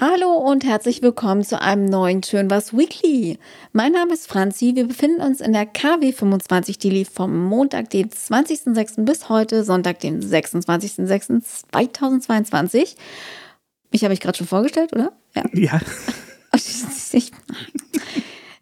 Hallo 0.00 0.32
und 0.32 0.64
herzlich 0.64 1.02
willkommen 1.02 1.44
zu 1.44 1.60
einem 1.60 1.84
neuen 1.84 2.22
Schön 2.22 2.48
was 2.48 2.74
Weekly. 2.74 3.38
Mein 3.74 3.92
Name 3.92 4.14
ist 4.14 4.28
Franzi. 4.28 4.72
Wir 4.74 4.88
befinden 4.88 5.20
uns 5.20 5.42
in 5.42 5.52
der 5.52 5.66
KW 5.66 6.14
25, 6.14 6.78
die 6.78 6.88
lief 6.88 7.10
vom 7.10 7.44
Montag, 7.44 7.90
den 7.90 8.08
20.06. 8.08 9.04
bis 9.04 9.28
heute, 9.28 9.62
Sonntag, 9.62 10.00
den 10.00 10.22
26.06.2022. 10.22 12.96
Mich 13.92 14.02
habe 14.02 14.14
ich 14.14 14.20
gerade 14.20 14.38
schon 14.38 14.46
vorgestellt, 14.46 14.94
oder? 14.94 15.12
Ja. 15.34 15.44
ja. 15.52 15.78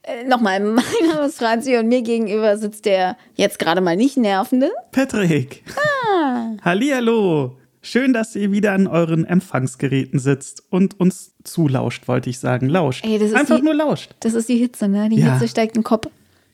Äh, 0.03 0.25
Nochmal, 0.25 0.59
mein 0.61 0.85
Name 1.07 1.27
ist 1.27 1.37
Franzi 1.37 1.77
und 1.77 1.87
mir 1.87 2.01
gegenüber 2.01 2.57
sitzt 2.57 2.87
der 2.87 3.19
jetzt 3.35 3.59
gerade 3.59 3.83
mal 3.83 3.95
nicht 3.95 4.17
nervende 4.17 4.71
Patrick. 4.91 5.63
Ah. 5.77 6.53
Hallihallo. 6.65 7.58
Schön, 7.81 8.13
dass 8.13 8.35
ihr 8.35 8.51
wieder 8.51 8.73
an 8.73 8.87
euren 8.87 9.25
Empfangsgeräten 9.25 10.19
sitzt 10.19 10.65
und 10.71 10.99
uns 10.99 11.35
zulauscht, 11.45 12.09
wollte 12.09 12.29
ich 12.29 12.39
sagen. 12.39 12.69
Lauscht. 12.69 13.05
Ey, 13.05 13.21
Einfach 13.35 13.57
die, 13.57 13.63
nur 13.63 13.75
lauscht. 13.75 14.15
Das 14.21 14.35
ist 14.35 14.49
die 14.49 14.57
Hitze, 14.57 14.89
ne? 14.89 15.09
Die 15.09 15.21
ja. 15.21 15.35
Hitze 15.35 15.49
steigt 15.49 15.77
den 15.77 15.85
Kopf. 15.85 16.09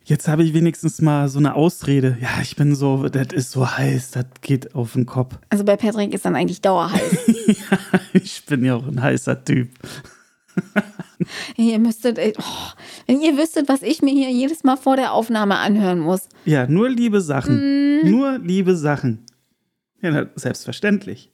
Jetzt 0.07 0.29
habe 0.29 0.45
ich 0.45 0.53
wenigstens 0.53 1.01
mal 1.01 1.29
so 1.31 1.39
eine 1.39 1.55
Ausrede. 1.55 2.19
Ja, 2.21 2.43
ich 2.43 2.57
bin 2.57 2.75
so, 2.75 3.09
das 3.09 3.29
ist 3.33 3.53
so 3.53 3.71
heiß, 3.71 4.11
das 4.11 4.27
geht 4.43 4.75
auf 4.75 4.93
den 4.93 5.07
Kopf. 5.07 5.37
Also 5.49 5.65
bei 5.65 5.77
Patrick 5.77 6.13
ist 6.13 6.27
dann 6.27 6.37
eigentlich 6.37 6.61
dauerheiß. 6.61 7.17
ja, 7.47 7.79
ich 8.13 8.45
bin 8.45 8.67
ja 8.67 8.77
auch 8.77 8.87
ein 8.87 9.01
heißer 9.01 9.43
Typ. 9.45 9.71
ihr 11.57 11.79
müsstet, 11.79 12.19
oh, 12.39 12.73
wenn 13.07 13.23
ihr 13.23 13.39
wüsstet, 13.39 13.67
was 13.71 13.81
ich 13.81 14.03
mir 14.03 14.13
hier 14.13 14.31
jedes 14.31 14.63
Mal 14.63 14.77
vor 14.77 14.97
der 14.97 15.15
Aufnahme 15.15 15.57
anhören 15.57 16.01
muss. 16.01 16.29
Ja, 16.45 16.67
nur 16.67 16.91
liebe 16.91 17.23
Sachen. 17.23 18.03
Mm. 18.03 18.11
Nur 18.11 18.39
liebe 18.39 18.77
Sachen. 18.77 19.25
Ja, 20.05 20.27
selbstverständlich. 20.37 21.31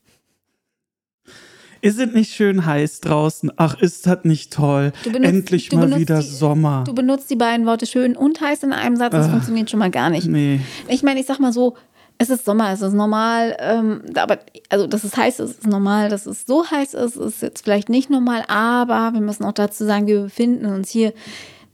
Ist 1.83 1.98
es 1.98 2.12
nicht 2.12 2.34
schön 2.34 2.66
heiß 2.66 3.01
draußen? 3.01 3.51
Ach, 3.56 3.80
ist 3.80 4.06
das 4.06 4.24
nicht 4.24 4.52
toll? 4.52 4.92
Benutzt, 5.02 5.24
Endlich 5.24 5.73
mal 5.73 5.98
wieder 5.98 6.20
die, 6.20 6.27
Sommer. 6.27 6.84
Du 6.86 6.94
benutzt 6.94 7.31
die 7.31 7.36
beiden 7.36 7.64
Worte 7.67 7.86
schön 7.86 8.17
und 8.17 8.41
heiß 8.41 8.62
in 8.64 8.72
einem 8.72 8.97
Satz. 8.97 9.12
Das 9.12 9.27
Ach, 9.27 9.31
funktioniert 9.31 9.70
schon 9.70 9.78
mal 9.78 9.91
gar 9.91 10.11
nicht. 10.11 10.27
Nee. 10.27 10.61
Ich 10.89 11.03
meine, 11.03 11.20
ich 11.20 11.27
sag 11.27 11.41
mal 11.41 11.53
so, 11.53 11.77
es 12.19 12.28
ist 12.28 12.44
Sommer, 12.44 12.70
es 12.70 12.83
ist 12.83 12.92
normal, 12.92 13.56
ähm, 13.61 14.03
aber 14.14 14.41
also 14.69 14.87
dass 14.87 15.05
es 15.05 15.16
heiß 15.16 15.41
ist, 15.41 15.61
ist 15.61 15.66
normal, 15.66 16.11
dass 16.11 16.27
es 16.27 16.44
so 16.44 16.70
heiß 16.70 16.92
ist, 16.92 17.16
ist 17.16 17.41
jetzt 17.41 17.62
vielleicht 17.62 17.89
nicht 17.89 18.11
normal, 18.11 18.44
aber 18.47 19.14
wir 19.14 19.22
müssen 19.22 19.44
auch 19.44 19.53
dazu 19.53 19.87
sagen, 19.87 20.06
wir 20.06 20.20
befinden 20.25 20.66
uns 20.66 20.91
hier, 20.91 21.14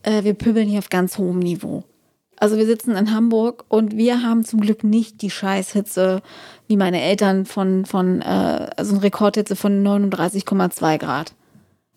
äh, 0.03 0.23
wir 0.23 0.35
pöbeln 0.35 0.69
hier 0.69 0.79
auf 0.79 0.87
ganz 0.87 1.17
hohem 1.17 1.39
Niveau. 1.39 1.83
Also 2.39 2.57
wir 2.57 2.67
sitzen 2.67 2.95
in 2.95 3.11
Hamburg 3.13 3.65
und 3.67 3.97
wir 3.97 4.21
haben 4.21 4.45
zum 4.45 4.61
Glück 4.61 4.83
nicht 4.83 5.23
die 5.23 5.31
Scheißhitze 5.31 6.21
wie 6.67 6.77
meine 6.77 7.01
Eltern 7.01 7.45
von, 7.45 7.85
von 7.85 8.21
äh, 8.21 8.69
also 8.77 8.93
eine 8.93 9.01
Rekordhitze 9.03 9.55
von 9.55 9.83
39,2 9.85 10.99
Grad. 10.99 11.33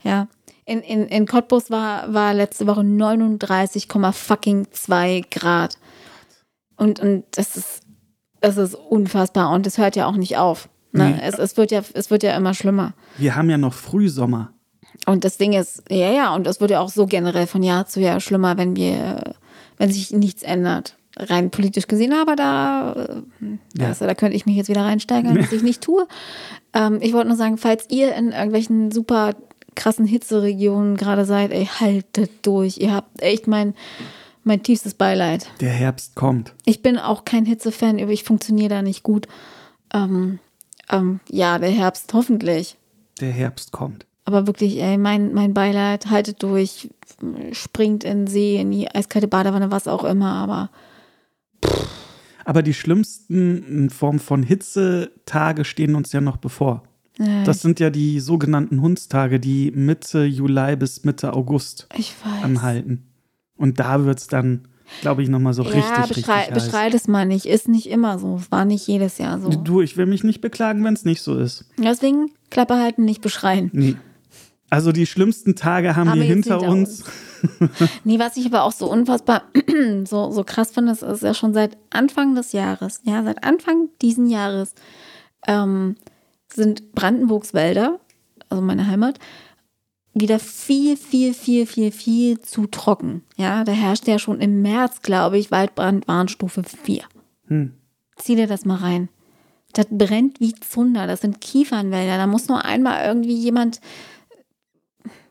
Ja. 0.03 0.29
In, 0.65 0.81
in, 0.81 1.07
in 1.07 1.27
Cottbus 1.27 1.71
war, 1.71 2.15
war 2.15 2.33
letzte 2.33 2.67
Woche 2.67 2.81
39,2 2.81 5.25
Grad. 5.31 5.77
Und, 6.77 7.01
und 7.01 7.25
das 7.33 7.59
ist, 7.59 7.83
das 8.41 8.57
ist 8.57 8.75
unfassbar 8.75 9.51
und 9.51 9.67
es 9.67 9.77
hört 9.77 9.97
ja 9.97 10.07
auch 10.07 10.17
nicht 10.17 10.39
auf. 10.39 10.71
Ne? 10.93 11.11
Nee. 11.11 11.21
Es, 11.23 11.39
es, 11.39 11.57
wird 11.57 11.71
ja, 11.71 11.83
es 11.93 12.11
wird 12.11 12.23
ja 12.23 12.37
immer 12.37 12.55
schlimmer. 12.55 12.95
Wir 13.19 13.37
haben 13.37 13.51
ja 13.51 13.59
noch 13.59 13.75
Frühsommer. 13.75 14.53
Und 15.07 15.25
das 15.25 15.39
Ding 15.39 15.53
ist, 15.53 15.83
ja, 15.91 16.11
ja, 16.11 16.35
und 16.35 16.47
es 16.47 16.61
wird 16.61 16.71
ja 16.71 16.81
auch 16.81 16.89
so 16.89 17.07
generell 17.07 17.47
von 17.47 17.63
Jahr 17.63 17.87
zu 17.87 18.01
Jahr 18.01 18.21
schlimmer, 18.21 18.59
wenn 18.59 18.77
wir, 18.77 19.35
wenn 19.81 19.91
sich 19.91 20.13
nichts 20.13 20.43
ändert 20.43 20.97
rein 21.17 21.51
politisch 21.51 21.87
gesehen, 21.87 22.13
aber 22.13 22.37
da, 22.37 22.93
äh, 22.93 23.59
ja. 23.79 23.89
also, 23.89 24.07
da 24.07 24.15
könnte 24.15 24.37
ich 24.37 24.47
mich 24.47 24.57
jetzt 24.57 24.69
wieder 24.69 24.83
reinsteigern, 24.83 25.39
was 25.43 25.53
ich 25.53 25.63
nicht 25.63 25.83
tue. 25.83 26.07
Ähm, 26.73 26.99
ich 27.01 27.13
wollte 27.13 27.29
nur 27.29 27.37
sagen, 27.37 27.59
falls 27.59 27.87
ihr 27.91 28.15
in 28.15 28.33
irgendwelchen 28.33 28.91
super 28.91 29.35
krassen 29.75 30.07
Hitzeregionen 30.07 30.97
gerade 30.97 31.25
seid, 31.25 31.53
ey, 31.53 31.67
haltet 31.67 32.31
durch. 32.43 32.79
Ihr 32.79 32.95
habt 32.95 33.23
echt 33.23 33.47
mein, 33.47 33.75
mein 34.45 34.63
tiefstes 34.63 34.95
Beileid. 34.95 35.51
Der 35.61 35.71
Herbst 35.71 36.15
kommt. 36.15 36.55
Ich 36.65 36.83
bin 36.83 36.99
auch 36.99 37.25
kein 37.25 37.45
Hitzefan, 37.45 37.99
ich 37.99 38.25
funktioniere 38.25 38.69
da 38.69 38.83
nicht 38.83 39.03
gut. 39.03 39.27
Ähm, 39.93 40.39
ähm, 40.91 41.21
ja, 41.29 41.59
der 41.59 41.71
Herbst, 41.71 42.13
hoffentlich. 42.15 42.77
Der 43.21 43.33
Herbst 43.33 43.73
kommt. 43.73 44.07
Aber 44.25 44.47
wirklich, 44.47 44.81
ey, 44.81 44.99
mein, 44.99 45.33
mein 45.33 45.55
Beileid, 45.55 46.11
haltet 46.11 46.43
durch, 46.43 46.91
springt 47.53 48.05
in 48.05 48.21
den 48.21 48.27
See, 48.27 48.57
in 48.57 48.71
die 48.71 48.91
eiskalte 48.91 49.29
Badewanne, 49.29 49.71
was 49.71 49.89
auch 49.89 50.05
immer, 50.05 50.33
aber 50.33 50.71
aber 52.45 52.63
die 52.63 52.75
schlimmsten 52.75 53.63
in 53.63 53.91
Form 53.91 54.19
von 54.19 54.43
Hitzetage 54.43 55.65
stehen 55.65 55.95
uns 55.95 56.13
ja 56.13 56.21
noch 56.21 56.37
bevor. 56.37 56.83
Ja, 57.19 57.45
das 57.45 57.61
sind 57.61 57.81
ja 57.81 57.91
die 57.91 58.19
sogenannten 58.19 58.81
Hundstage, 58.81 59.39
die 59.39 59.71
Mitte 59.73 60.25
Juli 60.25 60.75
bis 60.77 61.05
Mitte 61.05 61.35
August 61.35 61.87
anhalten. 62.43 63.07
Und 63.57 63.79
da 63.79 64.05
wird 64.07 64.19
es 64.19 64.27
dann, 64.27 64.69
glaube 65.03 65.23
ich, 65.23 65.29
nochmal 65.29 65.53
so 65.53 65.63
ja, 65.63 65.69
richtig, 65.69 65.93
beschrei 65.93 66.03
richtig 66.03 66.29
heiß. 66.29 66.55
Beschreit 66.55 66.95
es 66.95 67.09
mal 67.09 67.27
nicht. 67.27 67.45
Ist 67.45 67.69
nicht 67.69 67.91
immer 67.91 68.19
so. 68.19 68.37
Es 68.37 68.51
war 68.51 68.65
nicht 68.65 68.87
jedes 68.87 69.19
Jahr 69.19 69.39
so. 69.39 69.51
Du, 69.51 69.83
ich 69.83 69.99
will 69.99 70.07
mich 70.07 70.25
nicht 70.25 70.41
beklagen, 70.41 70.83
wenn 70.83 70.95
es 70.95 71.05
nicht 71.05 71.21
so 71.21 71.37
ist. 71.37 71.67
Deswegen 71.77 72.31
Klappe 72.51 72.79
halten, 72.79 73.05
nicht 73.05 73.21
beschreien. 73.21 73.71
Nee. 73.73 73.97
Also 74.71 74.93
die 74.93 75.07
schlimmsten 75.07 75.57
Tage 75.57 75.97
haben, 75.97 76.11
haben 76.11 76.21
wir 76.21 76.27
hinter, 76.27 76.63
uns. 76.63 77.03
uns. 77.03 77.71
nee, 78.05 78.19
was 78.21 78.37
ich 78.37 78.47
aber 78.47 78.63
auch 78.63 78.73
so 78.73 78.91
unfassbar 78.91 79.43
so, 80.05 80.31
so 80.31 80.45
krass 80.45 80.71
finde, 80.71 80.93
ist, 80.93 81.03
ist 81.03 81.23
ja 81.23 81.35
schon 81.35 81.53
seit 81.53 81.77
Anfang 81.91 82.37
des 82.37 82.53
Jahres, 82.53 83.01
ja, 83.05 83.23
seit 83.25 83.43
Anfang 83.43 83.89
diesen 84.01 84.29
Jahres 84.29 84.75
ähm, 85.47 85.97
sind 86.53 86.93
Brandenburgs 86.93 87.53
Wälder, 87.53 87.99
also 88.49 88.63
meine 88.63 88.87
Heimat, 88.87 89.19
wieder 90.15 90.39
viel, 90.39 90.97
viel, 90.97 91.35
viel, 91.35 91.67
viel, 91.67 91.93
viel 91.93 92.41
zu 92.41 92.67
trocken. 92.67 93.23
Ja, 93.37 93.65
da 93.65 93.73
herrscht 93.73 94.07
ja 94.07 94.19
schon 94.19 94.41
im 94.41 94.63
März, 94.63 95.03
glaube 95.03 95.39
ich, 95.39 95.51
Waldbrandwarnstufe 95.51 96.63
4. 96.63 97.03
Hm. 97.47 97.75
Zieh 98.17 98.37
dir 98.37 98.47
das 98.47 98.65
mal 98.65 98.77
rein. 98.77 99.09
Das 99.73 99.87
brennt 99.89 100.41
wie 100.41 100.55
Zunder. 100.55 101.07
Das 101.07 101.21
sind 101.21 101.41
Kiefernwälder. 101.41 102.17
Da 102.17 102.27
muss 102.27 102.49
nur 102.49 102.65
einmal 102.65 103.07
irgendwie 103.07 103.37
jemand 103.37 103.81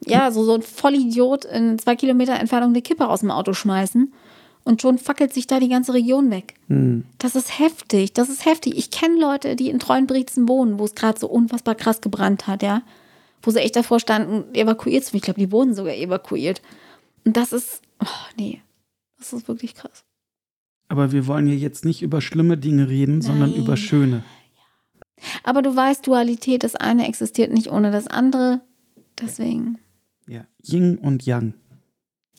ja, 0.06 0.32
so, 0.32 0.44
so 0.44 0.56
ein 0.56 0.62
Vollidiot 0.62 1.46
in 1.46 1.78
zwei 1.80 1.96
Kilometer 1.96 2.34
Entfernung 2.40 2.70
eine 2.70 2.82
Kippe 2.82 3.08
aus 3.08 3.22
dem 3.22 3.32
Auto 3.32 3.54
schmeißen 3.54 4.12
und 4.64 4.82
schon 4.82 4.98
fackelt 4.98 5.34
sich 5.34 5.48
da 5.48 5.60
die 5.60 5.70
ganze 5.70 5.94
Region 5.94 6.32
weg. 6.32 6.54
Mhm. 6.68 7.06
Das 7.18 7.36
ist 7.36 7.60
heftig, 7.60 8.14
das 8.14 8.30
ist 8.30 8.46
heftig. 8.46 8.78
Ich 8.78 8.92
kenne 8.92 9.20
Leute, 9.20 9.56
die 9.56 9.70
in 9.70 9.80
Treuenbrietzen 9.80 10.48
wohnen, 10.48 10.80
wo 10.80 10.86
es 10.86 10.96
gerade 10.96 11.20
so 11.20 11.28
unfassbar 11.28 11.76
krass 11.76 12.02
gebrannt 12.02 12.48
hat, 12.48 12.64
ja. 12.64 12.82
Wo 13.42 13.52
sie 13.52 13.60
echt 13.60 13.76
davor 13.76 14.00
standen, 14.00 14.54
evakuiert 14.54 15.06
zu 15.06 15.14
werden. 15.14 15.18
Ich 15.18 15.24
glaube, 15.24 15.40
die 15.40 15.52
wurden 15.52 15.74
sogar 15.74 15.96
evakuiert. 15.96 16.62
Und 17.26 17.38
das 17.38 17.54
ist, 17.54 17.82
oh 18.02 18.06
nee, 18.38 18.62
das 19.18 19.34
ist 19.34 19.48
wirklich 19.48 19.76
krass. 19.76 20.04
Aber 20.90 21.12
wir 21.12 21.28
wollen 21.28 21.46
hier 21.46 21.58
jetzt 21.58 21.86
nicht 21.86 22.02
über 22.02 22.20
schlimme 22.20 22.58
Dinge 22.58 22.90
reden, 22.90 23.20
Nein. 23.20 23.22
sondern 23.22 23.54
über 23.54 23.78
schöne. 23.78 24.24
Aber 25.44 25.62
du 25.62 25.76
weißt, 25.76 26.06
Dualität, 26.06 26.64
das 26.64 26.76
eine 26.76 27.08
existiert 27.08 27.52
nicht 27.52 27.72
ohne 27.72 27.92
das 27.92 28.08
andere. 28.08 28.62
Deswegen. 29.22 29.78
Ja, 30.28 30.46
Ying 30.64 30.98
und 30.98 31.26
Yang. 31.26 31.54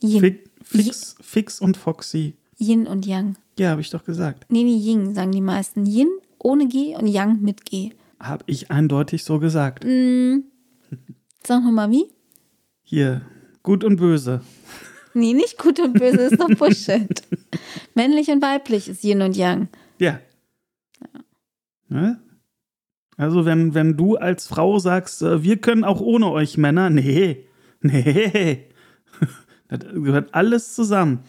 Yin. 0.03 0.21
Fix, 0.21 0.51
fix, 0.63 1.17
fix 1.21 1.61
und 1.61 1.77
Foxy. 1.77 2.37
Yin 2.59 2.87
und 2.87 3.07
Yang. 3.07 3.37
Ja, 3.59 3.71
habe 3.71 3.81
ich 3.81 3.91
doch 3.91 4.05
gesagt. 4.05 4.47
Nee, 4.51 4.65
nee, 4.65 4.77
Ying 4.77 5.15
sagen 5.15 5.33
die 5.33 5.41
meisten. 5.41 5.87
Yin 5.87 6.09
ohne 6.39 6.69
G 6.69 6.97
und 6.97 7.07
Yang 7.07 7.41
mit 7.41 7.65
G. 7.65 7.91
Habe 8.19 8.45
ich 8.47 8.71
eindeutig 8.71 9.25
so 9.25 9.39
gesagt. 9.39 9.85
Mm. 9.85 10.45
Sag 11.45 11.65
nochmal 11.65 11.91
wie? 11.91 12.07
Hier, 12.83 13.23
gut 13.63 13.85
und 13.85 13.97
böse. 13.97 14.43
Nee, 15.15 15.33
nicht 15.33 15.59
gut 15.59 15.81
und 15.81 15.95
böse, 15.95 16.19
ist 16.19 16.41
doch 16.41 16.49
Bullshit. 16.57 17.23
Männlich 17.95 18.29
und 18.29 18.43
weiblich 18.43 18.89
ist 18.89 19.03
Yin 19.03 19.23
und 19.23 19.37
Yang. 19.37 19.69
Ja. 19.99 20.21
ja. 21.01 21.21
Ne? 21.89 22.21
Also 23.21 23.45
wenn, 23.45 23.75
wenn 23.75 23.99
du 23.99 24.17
als 24.17 24.47
Frau 24.47 24.79
sagst, 24.79 25.21
äh, 25.21 25.43
wir 25.43 25.59
können 25.59 25.85
auch 25.85 26.01
ohne 26.01 26.31
euch 26.31 26.57
Männer, 26.57 26.89
nee, 26.89 27.45
nee, 27.83 28.67
das 29.69 29.81
gehört 29.93 30.35
alles 30.35 30.75
zusammen. 30.75 31.21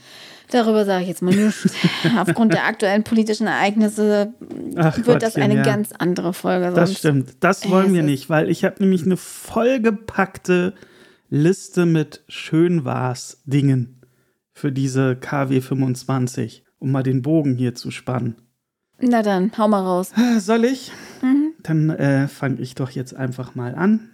Darüber 0.52 0.86
sage 0.86 1.04
ich 1.04 1.10
jetzt 1.10 1.22
mal 1.22 1.36
nichts. 1.36 1.74
Aufgrund 2.18 2.54
der 2.54 2.66
aktuellen 2.66 3.04
politischen 3.04 3.46
Ereignisse 3.46 4.34
Ach, 4.78 4.96
wird 4.96 5.06
Gottchen, 5.06 5.20
das 5.20 5.36
eine 5.36 5.56
ja. 5.58 5.64
ganz 5.64 5.92
andere 5.92 6.34
Folge. 6.34 6.68
Sonst. 6.68 6.78
Das 6.78 6.98
stimmt. 6.98 7.34
Das 7.42 7.70
wollen 7.70 7.94
wir 7.94 8.04
nicht, 8.04 8.30
weil 8.30 8.50
ich 8.50 8.64
habe 8.64 8.76
nämlich 8.80 9.04
eine 9.04 9.18
vollgepackte 9.18 10.74
Liste 11.30 11.86
mit 11.86 12.24
Schönwas-Dingen 12.30 14.02
für 14.54 14.72
diese 14.72 15.18
KW 15.18 15.60
25, 15.60 16.64
um 16.80 16.92
mal 16.92 17.04
den 17.04 17.22
Bogen 17.22 17.56
hier 17.56 17.76
zu 17.76 17.92
spannen. 17.92 18.36
Na 19.02 19.24
dann, 19.24 19.52
hau 19.58 19.68
mal 19.68 19.82
raus. 19.82 20.12
Soll 20.38 20.64
ich? 20.64 20.92
Mhm. 21.22 21.41
Dann 21.64 21.90
äh, 21.90 22.28
fange 22.28 22.60
ich 22.62 22.76
doch 22.76 22.92
jetzt 22.92 23.16
einfach 23.16 23.56
mal 23.56 23.76
an. 23.76 24.10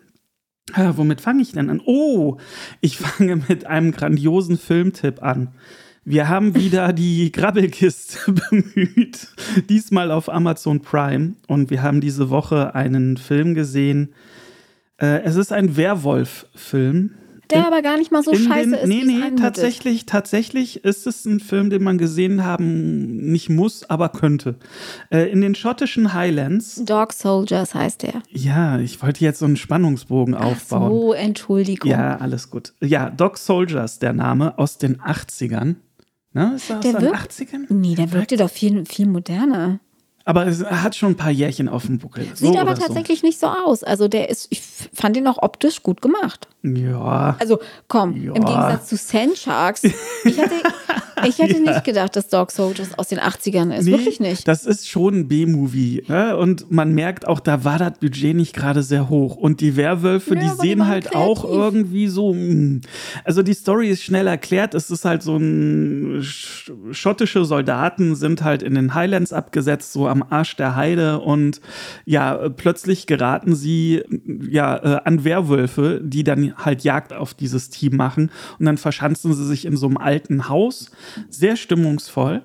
Äh, 0.75 0.93
womit 0.95 1.21
fange 1.21 1.41
ich 1.41 1.53
denn 1.53 1.69
an? 1.69 1.81
Oh, 1.85 2.37
ich 2.81 2.97
fange 2.97 3.37
mit 3.47 3.65
einem 3.65 3.91
grandiosen 3.91 4.57
Filmtipp 4.57 5.23
an. 5.23 5.49
Wir 6.03 6.29
haben 6.29 6.55
wieder 6.55 6.93
die 6.93 7.31
Grabbelkiste 7.31 8.31
bemüht, 8.49 9.27
diesmal 9.69 10.11
auf 10.11 10.29
Amazon 10.29 10.81
Prime. 10.81 11.33
Und 11.47 11.69
wir 11.69 11.81
haben 11.83 12.01
diese 12.01 12.29
Woche 12.29 12.75
einen 12.75 13.17
Film 13.17 13.55
gesehen, 13.55 14.13
Äh, 14.99 15.21
es 15.23 15.35
ist 15.35 15.53
ein 15.53 15.77
Werwolf-Film. 15.77 17.11
Der 17.51 17.67
aber 17.67 17.81
gar 17.81 17.97
nicht 17.97 18.11
mal 18.11 18.23
so 18.23 18.33
scheiße 18.33 18.69
den, 18.69 18.73
ist. 18.73 18.87
Nee, 18.87 19.03
nee, 19.05 19.35
tatsächlich, 19.39 20.05
tatsächlich 20.05 20.83
ist 20.83 21.07
es 21.07 21.25
ein 21.25 21.39
Film, 21.39 21.69
den 21.69 21.83
man 21.83 21.97
gesehen 21.97 22.43
haben 22.43 23.17
nicht 23.31 23.49
muss, 23.49 23.89
aber 23.89 24.09
könnte. 24.09 24.55
Äh, 25.09 25.29
in 25.31 25.41
den 25.41 25.55
schottischen 25.55 26.13
Highlands. 26.13 26.83
Dog 26.85 27.13
Soldiers 27.13 27.73
heißt 27.75 28.03
der. 28.03 28.21
Ja, 28.29 28.79
ich 28.79 29.01
wollte 29.01 29.23
jetzt 29.23 29.39
so 29.39 29.45
einen 29.45 29.57
Spannungsbogen 29.57 30.35
aufbauen. 30.35 30.91
so, 30.91 31.13
Entschuldigung. 31.13 31.89
Ja, 31.91 32.17
alles 32.17 32.49
gut. 32.49 32.73
Ja, 32.81 33.09
Dog 33.09 33.37
Soldiers, 33.37 33.99
der 33.99 34.13
Name 34.13 34.57
aus 34.57 34.77
den 34.77 34.97
80ern. 35.01 35.75
Ne, 36.33 36.53
ist 36.55 36.69
er 36.69 36.77
aus 36.77 36.83
Der 36.83 36.93
den 36.93 37.01
wirkt- 37.01 37.31
80ern? 37.31 37.65
Nee, 37.69 37.95
der 37.95 38.11
wirkte 38.11 38.37
doch 38.37 38.49
viel, 38.49 38.85
viel 38.85 39.07
moderner. 39.07 39.79
Aber 40.27 40.45
es 40.45 40.61
hat 40.63 40.93
schon 40.95 41.11
ein 41.13 41.15
paar 41.15 41.31
Jährchen 41.31 41.69
auf 41.69 41.85
dem 41.85 41.99
Buckel. 41.99 42.25
So 42.35 42.47
Sieht 42.51 42.59
aber 42.59 42.75
tatsächlich 42.75 43.23
nicht 43.23 43.39
so 43.39 43.47
aus. 43.47 43.83
Also 43.83 44.09
der 44.09 44.29
ist, 44.29 44.47
ich 44.49 44.61
fand 44.93 45.15
ihn 45.15 45.25
auch 45.25 45.41
optisch 45.41 45.81
gut 45.83 46.01
gemacht. 46.01 46.49
So. 46.63 46.69
Ja. 46.69 47.37
Also 47.39 47.59
komm, 47.87 48.17
Ja. 48.17 48.33
im 48.33 48.43
Gegensatz 48.43 48.87
zu 48.89 48.97
Sand 48.97 49.37
Sharks. 49.37 49.83
Ich 49.85 50.37
hätte, 50.37 50.55
ich 51.27 51.39
hätte 51.39 51.61
nicht 51.61 51.85
gedacht, 51.85 52.17
dass 52.17 52.27
Dog 52.27 52.51
Soldiers 52.51 52.97
aus 52.99 53.07
den 53.07 53.19
80ern 53.19 53.73
ist. 53.73 53.85
Nee, 53.85 53.91
Wirklich 53.93 54.19
nicht. 54.19 54.45
Das 54.49 54.65
ist 54.65 54.89
schon 54.89 55.15
ein 55.19 55.27
B-Movie. 55.29 56.03
Ne? 56.09 56.35
Und 56.35 56.69
man 56.71 56.93
merkt 56.93 57.25
auch, 57.25 57.39
da 57.39 57.63
war 57.63 57.79
das 57.79 57.93
Budget 57.99 58.35
nicht 58.35 58.53
gerade 58.53 58.83
sehr 58.83 59.07
hoch. 59.07 59.37
Und 59.37 59.61
die 59.61 59.77
Werwölfe, 59.77 60.35
Ja, 60.35 60.41
die 60.41 60.47
die 60.49 60.55
sehen 60.61 60.79
waren 60.79 60.87
halt 60.89 61.15
auch 61.15 61.43
kreativ. 61.43 61.57
irgendwie 61.57 62.07
so. 62.09 62.33
mh. 62.33 62.81
Also 63.23 63.43
die 63.43 63.53
Story 63.53 63.89
ist 63.89 64.03
schnell 64.03 64.27
erklärt. 64.27 64.73
Es 64.73 64.89
ist 64.91 65.05
halt 65.05 65.23
so 65.23 65.37
ein 65.37 66.21
sch 66.21 66.69
schottische 66.91 67.45
Soldaten 67.45 68.15
sind 68.15 68.43
halt 68.43 68.61
in 68.61 68.75
den 68.75 68.93
Highlands 68.93 69.31
abgesetzt, 69.31 69.93
so 69.93 70.07
am 70.09 70.16
Arsch 70.23 70.55
der 70.55 70.75
Heide. 70.75 71.19
Und 71.19 71.61
ja, 72.05 72.49
plötzlich 72.49 73.07
geraten 73.07 73.55
sie 73.55 74.03
ja 74.49 74.77
äh, 74.77 75.01
an 75.03 75.23
Werwölfe, 75.23 76.01
die 76.03 76.23
dann 76.23 76.53
halt 76.57 76.83
Jagd 76.83 77.13
auf 77.13 77.33
dieses 77.33 77.69
Team 77.69 77.95
machen. 77.95 78.31
Und 78.59 78.65
dann 78.65 78.77
verschanzen 78.77 79.33
sie 79.33 79.45
sich 79.45 79.65
in 79.65 79.77
so 79.77 79.87
einem 79.87 79.97
alten 79.97 80.49
Haus. 80.49 80.91
Sehr 81.29 81.55
stimmungsvoll 81.55 82.43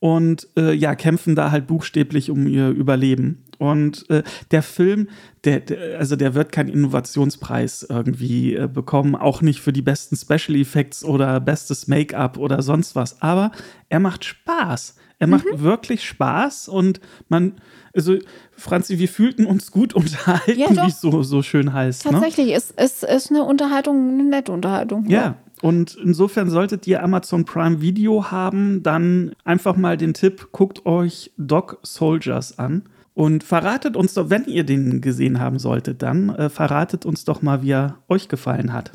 und 0.00 0.48
äh, 0.56 0.72
ja, 0.72 0.94
kämpfen 0.94 1.36
da 1.36 1.50
halt 1.50 1.66
buchstäblich 1.66 2.30
um 2.30 2.46
ihr 2.46 2.70
Überleben. 2.70 3.44
Und 3.58 4.08
äh, 4.08 4.22
der 4.50 4.62
Film, 4.62 5.08
der, 5.44 5.60
der, 5.60 5.98
also 5.98 6.16
der 6.16 6.34
wird 6.34 6.50
keinen 6.50 6.70
Innovationspreis 6.70 7.86
irgendwie 7.88 8.54
äh, 8.54 8.66
bekommen, 8.66 9.14
auch 9.14 9.42
nicht 9.42 9.60
für 9.60 9.74
die 9.74 9.82
besten 9.82 10.16
Special 10.16 10.58
Effects 10.58 11.04
oder 11.04 11.38
bestes 11.40 11.86
Make-up 11.86 12.38
oder 12.38 12.62
sonst 12.62 12.96
was. 12.96 13.20
Aber 13.20 13.52
er 13.90 14.00
macht 14.00 14.24
Spaß. 14.24 14.96
Er 15.20 15.28
macht 15.28 15.44
Mhm. 15.44 15.60
wirklich 15.60 16.04
Spaß 16.04 16.66
und 16.68 16.98
man, 17.28 17.52
also 17.94 18.16
Franzi, 18.56 18.98
wir 18.98 19.08
fühlten 19.08 19.46
uns 19.46 19.70
gut 19.70 19.94
unterhalten, 19.94 20.58
Ja, 20.58 20.70
wie 20.70 20.88
es 20.88 21.00
so, 21.00 21.22
so 21.22 21.42
schön 21.42 21.72
heißt. 21.72 22.04
Ne? 22.06 22.12
Tatsächlich, 22.12 22.52
es 22.54 22.72
ist, 22.72 23.04
ist 23.04 23.30
eine 23.30 23.44
Unterhaltung, 23.44 24.08
eine 24.14 24.24
nette 24.24 24.50
Unterhaltung. 24.50 25.08
Ja, 25.08 25.36
und 25.62 25.94
insofern 26.02 26.48
solltet 26.48 26.86
ihr 26.86 27.02
Amazon 27.04 27.44
Prime 27.44 27.82
Video 27.82 28.30
haben, 28.30 28.82
dann 28.82 29.32
einfach 29.44 29.76
mal 29.76 29.96
den 29.98 30.14
Tipp, 30.14 30.48
guckt 30.52 30.86
euch 30.86 31.30
Dog 31.36 31.78
Soldiers 31.82 32.58
an 32.58 32.84
und 33.12 33.44
verratet 33.44 33.96
uns 33.96 34.14
doch, 34.14 34.30
wenn 34.30 34.46
ihr 34.46 34.64
den 34.64 35.02
gesehen 35.02 35.38
haben 35.38 35.58
solltet, 35.58 36.00
dann 36.00 36.30
äh, 36.30 36.48
verratet 36.48 37.04
uns 37.04 37.26
doch 37.26 37.42
mal, 37.42 37.62
wie 37.62 37.72
er 37.72 37.98
euch 38.08 38.28
gefallen 38.28 38.72
hat. 38.72 38.92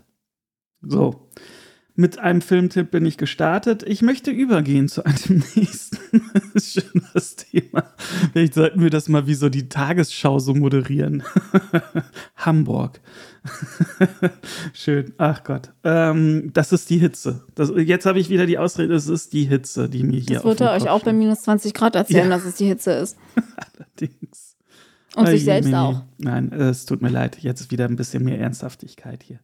So. 0.81 1.27
Mit 1.97 2.19
einem 2.19 2.41
Filmtipp 2.41 2.91
bin 2.91 3.05
ich 3.05 3.17
gestartet. 3.17 3.81
Ich 3.83 4.01
möchte 4.01 4.29
übergehen 4.29 4.89
zu 4.89 5.05
einem 5.05 5.43
nächsten. 5.55 5.97
Das 6.53 6.75
ist 6.75 6.91
das 7.13 7.35
Thema. 7.37 7.85
Vielleicht 8.33 8.53
sollten 8.53 8.81
wir 8.81 8.89
das 8.89 9.07
mal 9.07 9.27
wie 9.27 9.33
so 9.33 9.47
die 9.47 9.69
Tagesschau 9.69 10.39
so 10.39 10.53
moderieren. 10.53 11.23
Hamburg. 12.35 12.99
Schön. 14.73 15.13
Ach 15.17 15.43
Gott. 15.45 15.71
Ähm, 15.85 16.51
das 16.53 16.73
ist 16.73 16.89
die 16.89 16.97
Hitze. 16.97 17.43
Das, 17.55 17.71
jetzt 17.75 18.05
habe 18.05 18.19
ich 18.19 18.29
wieder 18.29 18.45
die 18.45 18.57
Ausrede, 18.57 18.93
es 18.93 19.07
ist 19.07 19.31
die 19.31 19.45
Hitze, 19.45 19.87
die 19.87 20.03
mir 20.03 20.19
hier 20.19 20.37
Das 20.37 20.43
wird 20.43 20.61
er 20.61 20.73
euch 20.73 20.89
auch 20.89 21.03
bei 21.03 21.13
minus 21.13 21.43
20 21.43 21.73
Grad 21.73 21.95
erzählen, 21.95 22.29
Ja. 22.29 22.35
dass 22.35 22.45
es 22.45 22.55
die 22.55 22.65
Hitze 22.65 22.91
ist. 22.91 23.17
Allerdings. 23.55 24.57
Und 25.15 25.27
sich 25.27 25.45
selbst 25.45 25.73
auch. 25.73 26.01
Nein, 26.17 26.51
es 26.51 26.85
tut 26.85 27.01
mir 27.01 27.07
leid. 27.09 27.37
Jetzt 27.39 27.61
ist 27.61 27.71
wieder 27.71 27.85
ein 27.85 27.95
bisschen 27.95 28.23
mehr 28.25 28.37
Ernsthaftigkeit 28.39 29.23
hier. 29.23 29.39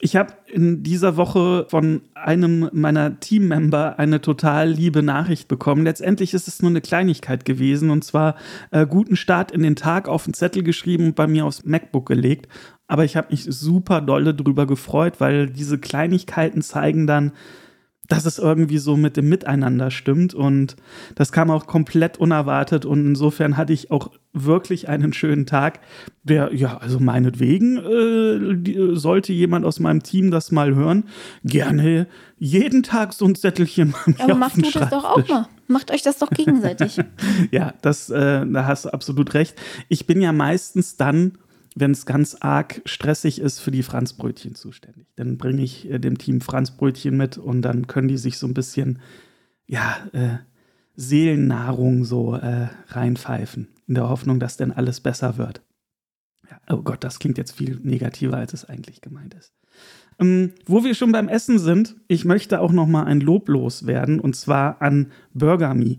Ich 0.00 0.14
habe 0.14 0.32
in 0.46 0.84
dieser 0.84 1.16
Woche 1.16 1.66
von 1.68 2.02
einem 2.14 2.70
meiner 2.72 3.18
Teammember 3.18 3.98
eine 3.98 4.20
total 4.20 4.70
liebe 4.70 5.02
Nachricht 5.02 5.48
bekommen. 5.48 5.82
Letztendlich 5.82 6.34
ist 6.34 6.46
es 6.46 6.62
nur 6.62 6.70
eine 6.70 6.80
Kleinigkeit 6.80 7.44
gewesen 7.44 7.90
und 7.90 8.04
zwar 8.04 8.36
äh, 8.70 8.86
guten 8.86 9.16
Start 9.16 9.50
in 9.50 9.64
den 9.64 9.74
Tag 9.74 10.06
auf 10.06 10.24
den 10.24 10.34
Zettel 10.34 10.62
geschrieben 10.62 11.06
und 11.06 11.16
bei 11.16 11.26
mir 11.26 11.44
aufs 11.46 11.64
MacBook 11.64 12.06
gelegt. 12.06 12.46
Aber 12.86 13.04
ich 13.04 13.16
habe 13.16 13.28
mich 13.30 13.42
super 13.44 14.00
dolle 14.00 14.34
drüber 14.34 14.68
gefreut, 14.68 15.14
weil 15.18 15.50
diese 15.50 15.78
Kleinigkeiten 15.78 16.62
zeigen 16.62 17.08
dann, 17.08 17.32
dass 18.08 18.24
es 18.24 18.38
irgendwie 18.38 18.78
so 18.78 18.96
mit 18.96 19.16
dem 19.16 19.28
Miteinander 19.28 19.90
stimmt. 19.90 20.34
Und 20.34 20.76
das 21.14 21.30
kam 21.30 21.50
auch 21.50 21.66
komplett 21.66 22.18
unerwartet. 22.18 22.86
Und 22.86 23.06
insofern 23.06 23.56
hatte 23.56 23.74
ich 23.74 23.90
auch 23.90 24.10
wirklich 24.32 24.88
einen 24.88 25.12
schönen 25.12 25.46
Tag, 25.46 25.80
der, 26.22 26.54
ja, 26.54 26.78
also 26.78 27.00
meinetwegen 27.00 27.76
äh, 27.76 28.56
die, 28.56 28.90
sollte 28.92 29.32
jemand 29.32 29.64
aus 29.64 29.78
meinem 29.78 30.02
Team 30.02 30.30
das 30.30 30.50
mal 30.50 30.74
hören, 30.74 31.04
gerne 31.44 32.06
jeden 32.38 32.82
Tag 32.82 33.12
so 33.12 33.26
ein 33.26 33.34
Zettelchen 33.34 33.94
mir 34.06 34.20
Aber 34.20 34.34
macht 34.34 34.56
du 34.56 34.70
das 34.70 34.90
doch 34.90 35.04
auch 35.04 35.28
mal. 35.28 35.48
Macht 35.66 35.90
euch 35.90 36.02
das 36.02 36.18
doch 36.18 36.30
gegenseitig. 36.30 36.98
Ja, 37.50 37.74
das, 37.82 38.10
äh, 38.10 38.46
da 38.46 38.66
hast 38.66 38.86
du 38.86 38.90
absolut 38.90 39.34
recht. 39.34 39.54
Ich 39.88 40.06
bin 40.06 40.20
ja 40.20 40.32
meistens 40.32 40.96
dann, 40.96 41.38
wenn 41.80 41.92
es 41.92 42.06
ganz 42.06 42.36
arg 42.40 42.82
stressig 42.84 43.40
ist, 43.40 43.60
für 43.60 43.70
die 43.70 43.82
Franzbrötchen 43.82 44.54
zuständig. 44.54 45.06
Dann 45.16 45.38
bringe 45.38 45.62
ich 45.62 45.90
äh, 45.90 45.98
dem 45.98 46.18
Team 46.18 46.40
Franzbrötchen 46.40 47.16
mit 47.16 47.38
und 47.38 47.62
dann 47.62 47.86
können 47.86 48.08
die 48.08 48.18
sich 48.18 48.38
so 48.38 48.46
ein 48.46 48.54
bisschen, 48.54 49.00
ja, 49.66 49.96
äh, 50.12 50.38
Seelennahrung 50.96 52.04
so 52.04 52.34
äh, 52.34 52.68
reinpfeifen, 52.88 53.68
in 53.86 53.94
der 53.94 54.08
Hoffnung, 54.08 54.40
dass 54.40 54.56
dann 54.56 54.72
alles 54.72 55.00
besser 55.00 55.38
wird. 55.38 55.62
Ja, 56.50 56.58
oh 56.70 56.82
Gott, 56.82 57.04
das 57.04 57.20
klingt 57.20 57.38
jetzt 57.38 57.52
viel 57.52 57.78
negativer, 57.82 58.36
als 58.36 58.52
es 58.52 58.64
eigentlich 58.64 59.00
gemeint 59.00 59.34
ist. 59.34 59.52
Ähm, 60.18 60.54
wo 60.66 60.82
wir 60.82 60.94
schon 60.94 61.12
beim 61.12 61.28
Essen 61.28 61.60
sind, 61.60 61.94
ich 62.08 62.24
möchte 62.24 62.60
auch 62.60 62.72
noch 62.72 62.88
mal 62.88 63.04
ein 63.04 63.20
Lob 63.20 63.48
loswerden 63.48 64.18
und 64.18 64.34
zwar 64.34 64.82
an 64.82 65.12
Burger 65.32 65.74
Me. 65.74 65.96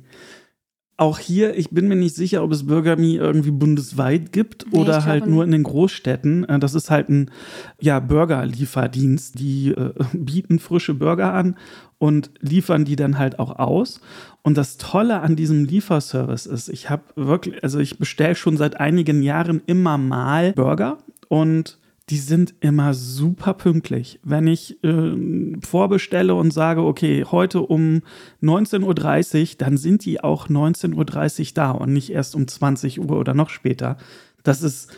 Auch 0.99 1.17
hier, 1.17 1.57
ich 1.57 1.69
bin 1.69 1.87
mir 1.87 1.95
nicht 1.95 2.13
sicher, 2.13 2.43
ob 2.43 2.51
es 2.51 2.67
Burger 2.67 2.97
Me 2.97 3.15
irgendwie 3.15 3.51
bundesweit 3.51 4.33
gibt 4.33 4.65
Nee, 4.69 4.79
oder 4.79 5.05
halt 5.05 5.27
nur 5.27 5.45
in 5.45 5.51
den 5.51 5.63
Großstädten. 5.63 6.43
Äh, 6.43 6.59
Das 6.59 6.73
ist 6.73 6.89
halt 6.91 7.07
ein 7.07 7.31
ja, 7.79 8.01
Burger-Lieferdienst. 8.01 9.39
Die 9.39 9.69
äh, 9.69 9.94
bieten 10.13 10.59
frische 10.59 10.94
Burger 10.94 11.33
an 11.33 11.56
und 11.99 12.31
liefern 12.41 12.83
die 12.83 12.97
dann 12.97 13.18
halt 13.18 13.39
auch 13.39 13.59
aus. 13.59 14.01
Und 14.41 14.57
das 14.57 14.75
Tolle 14.75 15.21
an 15.21 15.37
diesem 15.37 15.63
Lieferservice 15.63 16.45
ist, 16.45 16.68
ich 16.68 16.89
habe 16.89 17.03
wirklich, 17.15 17.63
also 17.63 17.79
ich 17.79 17.97
bestelle 17.97 18.35
schon 18.35 18.57
seit 18.57 18.77
einigen 18.81 19.21
Jahren 19.21 19.61
immer 19.68 19.97
mal 19.97 20.51
Burger 20.51 20.97
und 21.29 21.77
die 22.09 22.18
sind 22.18 22.56
immer 22.59 22.94
super 22.94 23.54
pünktlich. 23.54 24.19
Wenn 24.23 24.47
ich 24.47 24.83
äh, 24.83 25.16
vorbestelle 25.61 26.33
und 26.33 26.51
sage, 26.51 26.81
okay, 26.81 27.23
heute 27.23 27.61
um 27.61 28.01
19.30 28.42 29.42
Uhr, 29.42 29.56
dann 29.59 29.78
sind 29.78 30.06
die 30.06 30.23
auch 30.23 30.47
19.30 30.47 31.39
Uhr 31.39 31.45
da 31.54 31.71
und 31.71 31.94
nicht 31.94 32.11
erst 32.11 32.35
um 32.35 32.47
20 32.47 32.99
Uhr 32.99 33.11
oder 33.11 33.33
noch 33.33 33.49
später. 33.49 33.97
Das 34.44 34.63
ist 34.63 34.92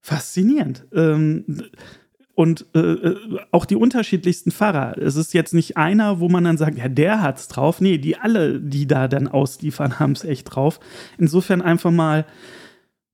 faszinierend. 0.00 0.86
Ähm, 0.94 1.44
und 2.34 2.64
äh, 2.74 2.78
äh, 2.78 3.16
auch 3.50 3.66
die 3.66 3.76
unterschiedlichsten 3.76 4.50
Fahrer. 4.50 4.96
Es 4.96 5.16
ist 5.16 5.34
jetzt 5.34 5.52
nicht 5.52 5.76
einer, 5.76 6.20
wo 6.20 6.30
man 6.30 6.44
dann 6.44 6.56
sagt, 6.56 6.78
ja, 6.78 6.88
der 6.88 7.20
hat's 7.20 7.48
drauf. 7.48 7.82
Nee, 7.82 7.98
die 7.98 8.16
alle, 8.16 8.60
die 8.60 8.86
da 8.86 9.08
dann 9.08 9.28
ausliefern, 9.28 9.98
haben 9.98 10.12
es 10.12 10.24
echt 10.24 10.44
drauf. 10.44 10.80
Insofern 11.18 11.60
einfach 11.60 11.90
mal 11.90 12.24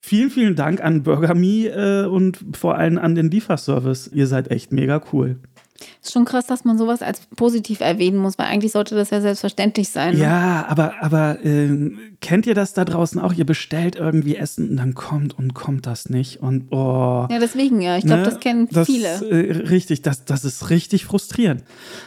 vielen, 0.07 0.31
vielen 0.31 0.55
Dank 0.55 0.81
an 0.83 1.03
Burger 1.03 1.35
Me 1.35 1.67
äh, 1.67 2.07
und 2.07 2.39
vor 2.53 2.77
allem 2.77 2.97
an 2.99 3.15
den 3.15 3.31
Lieferservice. 3.31 4.09
Ihr 4.13 4.27
seid 4.29 4.51
echt 4.51 4.73
mega 4.73 5.03
cool. 5.13 5.37
Ist 6.03 6.13
schon 6.13 6.25
krass, 6.25 6.47
dass 6.47 6.65
man 6.65 6.79
sowas 6.79 7.03
als 7.03 7.27
positiv 7.37 7.81
erwähnen 7.81 8.17
muss, 8.17 8.39
weil 8.39 8.47
eigentlich 8.47 8.73
sollte 8.73 8.95
das 8.95 9.11
ja 9.11 9.21
selbstverständlich 9.21 9.91
sein. 9.91 10.15
Ne? 10.15 10.21
Ja, 10.21 10.65
aber, 10.69 10.95
aber 11.03 11.45
äh, 11.45 11.91
kennt 12.23 12.47
ihr 12.47 12.55
das 12.55 12.73
da 12.73 12.87
draußen 12.87 13.21
auch? 13.21 13.35
Ihr 13.35 13.45
bestellt 13.45 13.97
irgendwie 13.97 14.37
Essen 14.37 14.71
und 14.71 14.77
dann 14.77 14.95
kommt 14.95 15.37
und 15.39 15.53
kommt 15.53 15.87
das 15.87 16.09
nicht. 16.09 16.41
Und 16.41 16.69
oh. 16.71 17.27
Ja, 17.31 17.39
deswegen 17.39 17.81
ja. 17.83 17.99
Ich 17.99 18.05
glaube, 18.05 18.23
Ne? 18.23 18.29
das 18.29 18.41
kennen 18.41 18.69
das, 18.71 18.87
viele. 18.87 19.09
Äh, 19.29 19.69
richtig, 19.69 20.01
das, 20.01 20.25
das 20.25 20.45
ist 20.47 20.71
richtig 20.71 21.05
frustrierend. 21.05 21.63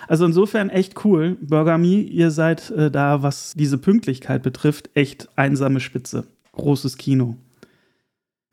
Also 0.08 0.26
insofern 0.26 0.70
echt 0.72 1.06
cool. 1.06 1.38
Burger 1.42 1.78
Me, 1.78 1.98
ihr 2.02 2.32
seid 2.32 2.72
äh, 2.72 2.90
da, 2.90 3.22
was 3.22 3.54
diese 3.56 3.78
Pünktlichkeit 3.78 4.42
betrifft, 4.42 4.90
echt 4.96 5.28
einsame 5.36 5.80
Spitze. 5.80 6.26
Großes 6.54 6.98
Kino. 6.98 7.36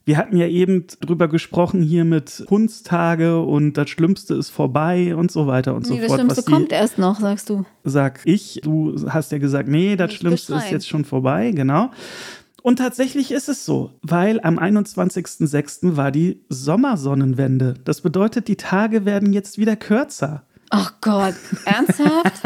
Wir 0.07 0.17
hatten 0.19 0.37
ja 0.37 0.47
eben 0.47 0.87
drüber 1.01 1.27
gesprochen 1.27 1.83
hier 1.83 2.05
mit 2.05 2.45
Hundstage 2.49 3.41
und 3.43 3.73
das 3.75 3.91
Schlimmste 3.91 4.35
ist 4.35 4.51
vorbei 4.51 5.17
und 5.17 5.33
so 5.33 5.49
weiter 5.49 5.75
und 5.75 5.83
Nee, 5.91 5.97
so 5.97 6.01
das 6.01 6.07
fort. 6.07 6.21
Schlimmste 6.21 6.37
was 6.39 6.45
die- 6.45 6.53
kommt 6.53 6.73
erst 6.73 6.99
noch, 6.99 7.19
sagst 7.21 7.51
du. 7.51 7.65
sag 7.83 8.21
ich. 8.25 8.61
Du 8.63 8.95
hast 9.11 9.33
ja 9.33 9.39
gesagt, 9.39 9.69
nee, 9.69 9.97
das 9.97 10.11
Nicht 10.11 10.21
Schlimmste 10.21 10.53
ist 10.53 10.59
geschreit. 10.61 10.73
jetzt 10.73 10.89
schon 10.89 11.05
vorbei, 11.05 11.51
genau. 11.51 11.91
Und 12.63 12.77
tatsächlich 12.79 13.33
ist 13.33 13.49
es 13.49 13.65
so, 13.65 13.93
weil 14.03 14.41
am 14.43 14.59
21.06. 14.61 15.97
war 15.97 16.13
die 16.13 16.41
Sommersonnenwende. 16.49 17.75
Das 17.85 18.01
bedeutet, 18.01 18.47
die 18.49 18.57
Tage 18.57 19.05
werden 19.05 19.33
jetzt 19.33 19.59
wieder 19.59 19.75
kürzer. 19.75 20.45
Ach 20.71 20.95
Gott, 21.01 21.35
ernsthaft? 21.65 22.43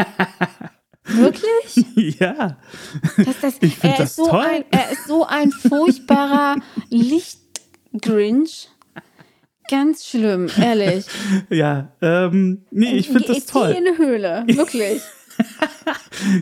Wirklich? 1.04 2.18
Ja. 2.20 2.56
Das, 3.16 3.40
das, 3.40 3.54
Ich 3.60 3.76
finde 3.76 3.96
er 3.96 4.02
das 4.02 4.10
ist 4.10 4.16
so 4.16 4.26
toll. 4.28 4.44
Ein, 4.46 4.64
er 4.70 4.92
ist 4.92 5.06
so 5.06 5.26
ein 5.26 5.50
furchtbarer 5.50 6.56
Lichtgrinch. 7.92 8.68
Ganz 9.70 10.04
schlimm, 10.04 10.48
ehrlich. 10.60 11.06
Ja, 11.50 11.92
ähm, 12.02 12.62
nee, 12.70 12.96
ich 12.96 13.06
finde 13.06 13.28
das 13.28 13.46
toll. 13.46 13.70
in 13.70 13.86
eine 13.86 13.98
Höhle, 13.98 14.44
wirklich. 14.48 15.00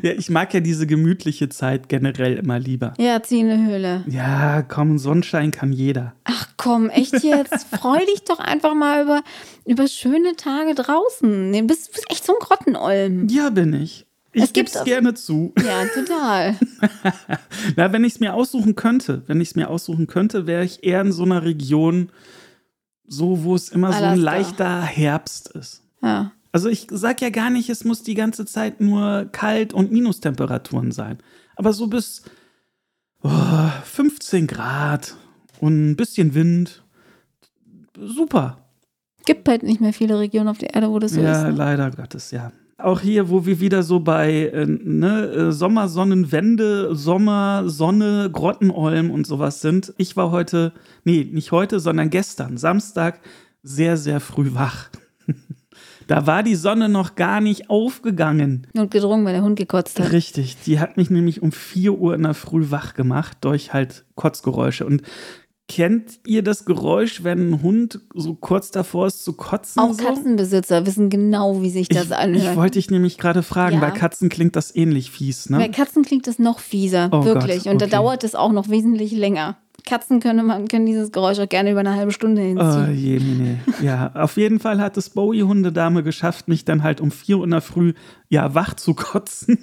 Ja, 0.02 0.11
ich 0.11 0.28
mag 0.28 0.52
ja 0.55 0.59
diese 0.59 0.87
gemütliche 0.87 1.49
Zeit 1.49 1.88
generell 1.88 2.37
immer 2.37 2.59
lieber. 2.59 2.95
Ja, 2.99 3.23
zieh 3.23 3.40
in 3.40 3.49
eine 3.49 3.64
Höhle. 3.64 4.02
Ja, 4.09 4.62
komm, 4.62 4.99
Sonnenschein 4.99 5.52
kann 5.52 5.73
jeder. 5.73 6.14
Ach 6.25 6.49
komm, 6.57 6.90
echt 6.90 7.23
jetzt? 7.23 7.69
Freu 7.69 7.99
dich 8.05 8.25
doch 8.25 8.40
einfach 8.40 8.75
mal 8.75 9.05
über, 9.05 9.23
über 9.64 9.87
schöne 9.87 10.35
Tage 10.35 10.75
draußen. 10.75 11.52
Du 11.52 11.62
bist, 11.62 11.93
bist 11.93 12.11
echt 12.11 12.25
so 12.26 12.33
ein 12.33 12.40
Grottenolm. 12.40 13.28
Ja, 13.28 13.50
bin 13.50 13.73
ich. 13.73 14.07
Ich 14.45 14.52
gebe 14.52 14.68
es 14.68 14.85
gerne 14.85 15.14
zu. 15.14 15.52
Ja, 15.64 15.85
total. 15.87 16.57
Na, 17.76 17.92
wenn 17.92 18.04
ich 18.04 18.14
es 18.14 18.21
mir 18.21 18.35
aussuchen 18.35 18.75
könnte, 18.75 19.23
wenn 19.26 19.40
ich 19.40 19.49
es 19.49 19.54
mir 19.57 19.68
aussuchen 19.68 20.07
könnte, 20.07 20.47
wäre 20.47 20.64
ich 20.64 20.85
eher 20.85 21.00
in 21.00 21.12
so 21.12 21.25
einer 21.25 21.45
Region, 21.45 22.11
so 23.07 23.45
wo 23.45 23.54
es 23.54 23.68
immer 23.68 23.92
so 23.92 23.99
ein 23.99 24.04
Alaska. 24.04 24.25
leichter 24.25 24.83
Herbst 24.83 25.49
ist. 25.50 25.83
Ja. 26.02 26.33
Also 26.52 26.68
ich 26.68 26.87
sag 26.90 27.21
ja 27.21 27.30
gar 27.30 27.50
nicht, 27.50 27.68
es 27.68 27.85
muss 27.85 28.02
die 28.02 28.14
ganze 28.14 28.47
Zeit 28.47 28.80
nur 28.80 29.28
kalt 29.33 29.73
und 29.73 29.92
Minustemperaturen 29.92 30.92
sein. 30.92 31.18
Aber 31.57 31.73
so 31.73 31.88
bis 31.88 32.23
oh, 33.23 33.68
15 33.85 34.47
Grad 34.47 35.14
und 35.61 35.90
ein 35.90 35.97
bisschen 35.97 36.35
Wind. 36.35 36.83
Super. 37.99 38.59
Gibt 39.26 39.49
halt 39.49 39.62
nicht 39.62 39.80
mehr 39.80 39.92
viele 39.92 40.18
Regionen 40.18 40.49
auf 40.49 40.59
der 40.59 40.75
Erde, 40.75 40.90
wo 40.90 40.99
das 40.99 41.12
so 41.12 41.21
ja, 41.21 41.33
ist. 41.33 41.42
Ne? 41.42 41.50
leider 41.50 41.90
Gottes, 41.90 42.30
ja. 42.30 42.52
Auch 42.80 43.00
hier, 43.00 43.28
wo 43.28 43.44
wir 43.44 43.58
wieder 43.58 43.82
so 43.82 43.99
bei 43.99 44.50
äh, 44.50 44.64
ne, 44.64 45.26
äh, 45.26 45.52
Sommersonnenwende, 45.52 46.94
Sommer, 46.94 47.64
Sonne, 47.66 48.30
Grottenolm 48.32 49.11
und 49.11 49.26
sowas 49.26 49.61
sind. 49.61 49.92
Ich 49.97 50.16
war 50.16 50.30
heute, 50.30 50.73
nee, 51.02 51.28
nicht 51.28 51.50
heute, 51.50 51.80
sondern 51.80 52.08
gestern, 52.08 52.56
Samstag, 52.56 53.18
sehr, 53.64 53.97
sehr 53.97 54.20
früh 54.20 54.54
wach. 54.54 54.90
da 56.06 56.28
war 56.28 56.44
die 56.44 56.54
Sonne 56.54 56.88
noch 56.88 57.16
gar 57.16 57.40
nicht 57.40 57.68
aufgegangen. 57.68 58.68
Und 58.76 58.92
gedrungen, 58.92 59.26
weil 59.26 59.32
der 59.32 59.42
Hund 59.42 59.58
gekotzt 59.58 59.99
hat. 59.99 60.12
Richtig, 60.12 60.56
die 60.64 60.78
hat 60.78 60.97
mich 60.97 61.11
nämlich 61.11 61.42
um 61.42 61.50
4 61.50 61.94
Uhr 61.94 62.14
in 62.14 62.23
der 62.23 62.35
Früh 62.35 62.70
wach 62.70 62.94
gemacht 62.94 63.38
durch 63.40 63.73
halt 63.73 64.04
Kotzgeräusche. 64.14 64.87
Und 64.87 65.02
kennt 65.68 66.20
ihr 66.26 66.42
das 66.42 66.64
Geräusch, 66.64 67.22
wenn 67.25 67.50
ein 67.50 67.62
Hund 67.62 68.00
so 68.14 68.34
kurz 68.34 68.70
davor 68.70 69.06
ist 69.06 69.22
zu 69.22 69.34
kotzen? 69.34 69.80
Auch 69.80 69.92
so? 69.92 70.02
Katzenbesitzer 70.04 70.87
wissen 70.87 71.10
genau, 71.10 71.60
wie 71.62 71.70
sich 71.70 71.88
das 71.88 72.06
ich, 72.06 72.16
anhört. 72.16 72.52
Ich 72.52 72.56
wollte 72.56 72.78
dich 72.78 72.90
nämlich 72.90 73.18
gerade 73.18 73.42
fragen, 73.42 73.75
Ja. 73.75 73.80
bei 73.80 73.90
Katzen 73.90 74.28
klingt 74.30 74.56
das 74.56 74.75
ähnlich 74.75 75.10
fies, 75.10 75.48
Bei 75.50 75.58
ne? 75.58 75.70
Katzen 75.70 76.02
klingt 76.04 76.26
es 76.26 76.38
noch 76.38 76.58
fieser, 76.58 77.10
Oh 77.12 77.25
wirklich. 77.25 77.64
Gott, 77.64 77.72
Und 77.72 77.82
da 77.82 77.87
okay. 77.87 77.96
dauert 77.96 78.25
es 78.25 78.34
auch 78.34 78.50
noch 78.52 78.68
wesentlich 78.68 79.12
länger. 79.12 79.56
Katzen 79.87 80.20
können, 80.20 80.44
man, 80.46 80.68
können 80.68 80.87
dieses 80.87 81.12
Geräusch 81.12 81.38
auch 81.38 81.48
gerne 81.48 81.70
über 81.70 81.80
eine 81.80 81.94
halbe 81.94 82.12
Stunde 82.12 82.42
Oh 82.42 82.44
hinziehen. 82.44 82.94
je, 82.98 83.18
nee, 83.20 83.58
nee. 83.80 83.87
Ja, 83.87 84.10
auf 84.14 84.37
jeden 84.37 84.58
Fall 84.60 84.80
hat 84.80 84.96
es 84.96 85.10
Bowie-Hundedame 85.10 86.02
geschafft, 86.02 86.48
mich 86.48 86.64
dann 86.64 86.82
halt 86.82 87.00
um 87.00 87.10
4 87.10 87.38
Uhr 87.38 87.44
in 87.44 87.50
der 87.52 87.60
Früh, 87.60 87.92
ja, 88.28 88.54
wach 88.54 88.75
zu 88.75 88.94
kotzen. 88.94 89.58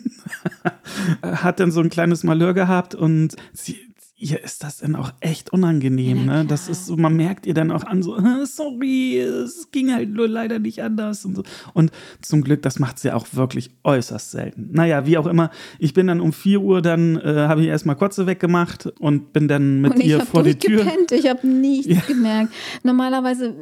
hat 1.22 1.60
dann 1.60 1.72
so 1.72 1.82
ein 1.82 1.90
kleines 1.90 2.24
Malheur 2.24 2.54
gehabt 2.54 2.96
und 2.96 3.36
sie, 3.54 3.78
ihr 4.18 4.42
ist 4.44 4.64
das 4.64 4.78
dann 4.78 4.96
auch 4.96 5.12
echt 5.20 5.52
unangenehm, 5.52 6.26
ne? 6.26 6.46
Das 6.48 6.70
ist 6.70 6.86
so, 6.86 6.96
man 6.96 7.16
merkt 7.18 7.46
ihr 7.46 7.54
dann 7.54 7.70
auch 7.70 7.84
an, 7.84 8.02
so, 8.02 8.16
"Äh, 8.18 8.46
sorry, 8.46 9.20
es 9.20 9.72
ging 9.72 9.94
halt 9.94 10.10
nur 10.10 10.28
leider 10.30 10.58
nicht 10.60 10.82
anders 10.82 11.26
und 11.26 11.36
so. 11.36 11.44
Und 11.74 11.92
zum 12.22 12.42
Glück, 12.44 12.62
das 12.62 12.80
macht 12.80 12.98
sie 12.98 13.12
auch 13.12 13.28
wirklich 13.34 13.72
äußerst 13.84 14.32
selten. 14.32 14.70
Naja, 14.72 15.06
wie 15.06 15.18
auch 15.18 15.28
immer, 15.28 15.52
ich 15.80 15.94
bin 15.94 16.08
dann 16.08 16.22
um 16.22 16.32
4 16.32 16.62
Uhr, 16.62 16.82
dann 16.82 17.18
äh, 17.18 17.46
habe 17.48 17.62
ich 17.62 17.68
erstmal 17.68 17.98
Kotze 17.98 18.26
weggemacht 18.26 18.88
und 19.00 19.34
bin 19.34 19.48
dann 19.50 19.82
mit 19.82 20.00
ihr 20.02 20.22
vor 20.26 20.44
die 20.44 20.56
Tür. 20.56 20.84
durchgepennt, 20.84 21.12
ich 21.12 21.28
habe 21.30 21.46
nichts 21.46 21.88
Ja. 21.88 22.02
gemerkt. 22.08 22.54
Normalerweise, 22.84 23.54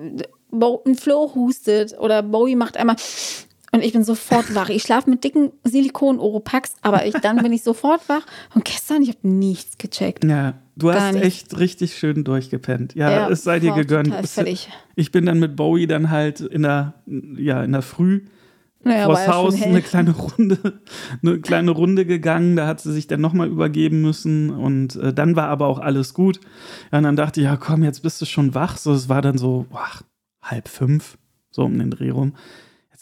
Bo 0.51 0.83
ein 0.85 0.93
Flo 0.93 1.31
hustet 1.33 1.95
oder 1.99 2.21
Bowie 2.21 2.55
macht 2.55 2.77
einmal 2.77 2.95
und 3.73 3.83
ich 3.83 3.91
bin 3.91 4.03
sofort 4.03 4.53
wach. 4.53 4.69
Ich 4.69 4.83
schlafe 4.83 5.09
mit 5.09 5.23
dicken 5.23 5.51
Silikon-Oropax, 5.63 6.75
aber 6.81 7.05
ich, 7.07 7.13
dann 7.15 7.37
bin 7.37 7.51
ich 7.51 7.63
sofort 7.63 8.07
wach. 8.07 8.21
Und 8.53 8.65
gestern, 8.65 9.01
ich 9.01 9.09
habe 9.09 9.27
nichts 9.27 9.79
gecheckt. 9.79 10.23
Ja, 10.23 10.53
du 10.75 10.87
Gar 10.87 11.01
hast 11.01 11.13
nicht. 11.15 11.23
echt 11.23 11.57
richtig 11.57 11.97
schön 11.97 12.23
durchgepennt. 12.23 12.93
Ja, 12.93 13.09
Ja, 13.09 13.29
es 13.29 13.43
sei 13.43 13.59
dir 13.59 13.73
gegönnt. 13.73 14.13
Es-. 14.13 14.39
Ich 14.95 15.11
bin 15.11 15.25
dann 15.25 15.39
mit 15.39 15.55
Bowie 15.55 15.87
dann 15.87 16.11
halt 16.11 16.39
in 16.39 16.61
der, 16.61 16.93
ja, 17.07 17.63
in 17.63 17.71
der 17.71 17.81
Früh 17.81 18.21
Naja, 18.83 19.05
vors 19.05 19.27
Haus 19.27 19.61
eine 19.61 19.81
kleine 19.81 20.11
Runde, 20.11 20.81
eine 21.23 21.39
kleine 21.39 21.71
Runde 21.71 22.05
gegangen. 22.05 22.55
Da 22.55 22.67
hat 22.67 22.79
sie 22.79 22.93
sich 22.93 23.07
dann 23.07 23.21
nochmal 23.21 23.47
übergeben 23.47 24.01
müssen 24.01 24.51
und 24.51 24.97
äh, 24.97 25.13
dann 25.13 25.35
war 25.35 25.47
aber 25.47 25.65
auch 25.65 25.79
alles 25.79 26.13
gut. 26.13 26.39
Ja, 26.91 26.99
und 26.99 27.05
dann 27.05 27.15
dachte 27.15 27.39
ich, 27.41 27.45
ja 27.45 27.57
komm, 27.57 27.83
jetzt 27.83 28.03
bist 28.03 28.21
du 28.21 28.25
schon 28.25 28.53
wach. 28.53 28.77
So, 28.77 28.93
es 28.93 29.09
war 29.09 29.23
dann 29.23 29.39
so 29.39 29.65
boah, 29.71 29.87
halb 30.43 30.67
fünf, 30.67 31.17
so 31.49 31.63
um 31.63 31.79
den 31.79 31.89
Dreh 31.89 32.11
rum. 32.11 32.33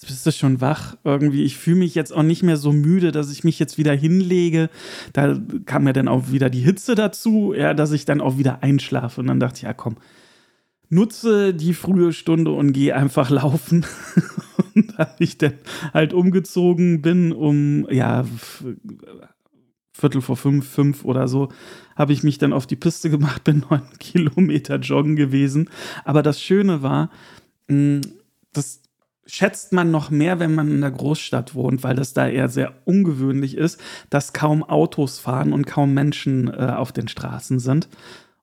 Jetzt 0.01 0.09
bist 0.09 0.25
du 0.25 0.31
schon 0.31 0.61
wach. 0.61 0.97
Irgendwie, 1.03 1.43
ich 1.43 1.57
fühle 1.57 1.77
mich 1.77 1.93
jetzt 1.93 2.11
auch 2.11 2.23
nicht 2.23 2.41
mehr 2.41 2.57
so 2.57 2.71
müde, 2.71 3.11
dass 3.11 3.31
ich 3.31 3.43
mich 3.43 3.59
jetzt 3.59 3.77
wieder 3.77 3.93
hinlege. 3.93 4.71
Da 5.13 5.39
kam 5.65 5.83
mir 5.83 5.93
dann 5.93 6.07
auch 6.07 6.31
wieder 6.31 6.49
die 6.49 6.61
Hitze 6.61 6.95
dazu, 6.95 7.53
ja, 7.55 7.75
dass 7.75 7.91
ich 7.91 8.05
dann 8.05 8.19
auch 8.19 8.39
wieder 8.39 8.63
einschlafe. 8.63 9.21
Und 9.21 9.27
dann 9.27 9.39
dachte 9.39 9.57
ich, 9.57 9.61
ja 9.61 9.73
komm, 9.73 9.97
nutze 10.89 11.53
die 11.53 11.75
frühe 11.75 12.13
Stunde 12.13 12.49
und 12.51 12.73
geh 12.73 12.93
einfach 12.93 13.29
laufen. 13.29 13.85
und 14.75 14.97
da 14.97 15.15
ich 15.19 15.37
dann 15.37 15.53
halt 15.93 16.13
umgezogen 16.13 17.03
bin, 17.03 17.31
um, 17.31 17.87
ja, 17.91 18.25
Viertel 19.93 20.21
vor 20.21 20.35
fünf, 20.35 20.67
fünf 20.67 21.05
oder 21.05 21.27
so, 21.27 21.49
habe 21.95 22.13
ich 22.13 22.23
mich 22.23 22.39
dann 22.39 22.53
auf 22.53 22.65
die 22.65 22.75
Piste 22.75 23.11
gemacht, 23.11 23.43
bin 23.43 23.65
neun 23.69 23.83
Kilometer 23.99 24.77
joggen 24.77 25.15
gewesen. 25.15 25.69
Aber 26.05 26.23
das 26.23 26.41
Schöne 26.41 26.81
war, 26.81 27.11
mh, 27.67 28.01
das 28.51 28.81
schätzt 29.25 29.71
man 29.71 29.91
noch 29.91 30.09
mehr, 30.09 30.39
wenn 30.39 30.55
man 30.55 30.69
in 30.69 30.81
der 30.81 30.91
Großstadt 30.91 31.55
wohnt, 31.55 31.83
weil 31.83 31.95
das 31.95 32.13
da 32.13 32.27
eher 32.27 32.49
sehr 32.49 32.73
ungewöhnlich 32.85 33.55
ist, 33.55 33.79
dass 34.09 34.33
kaum 34.33 34.63
Autos 34.63 35.19
fahren 35.19 35.53
und 35.53 35.67
kaum 35.67 35.93
Menschen 35.93 36.47
äh, 36.47 36.73
auf 36.75 36.91
den 36.91 37.07
Straßen 37.07 37.59
sind. 37.59 37.87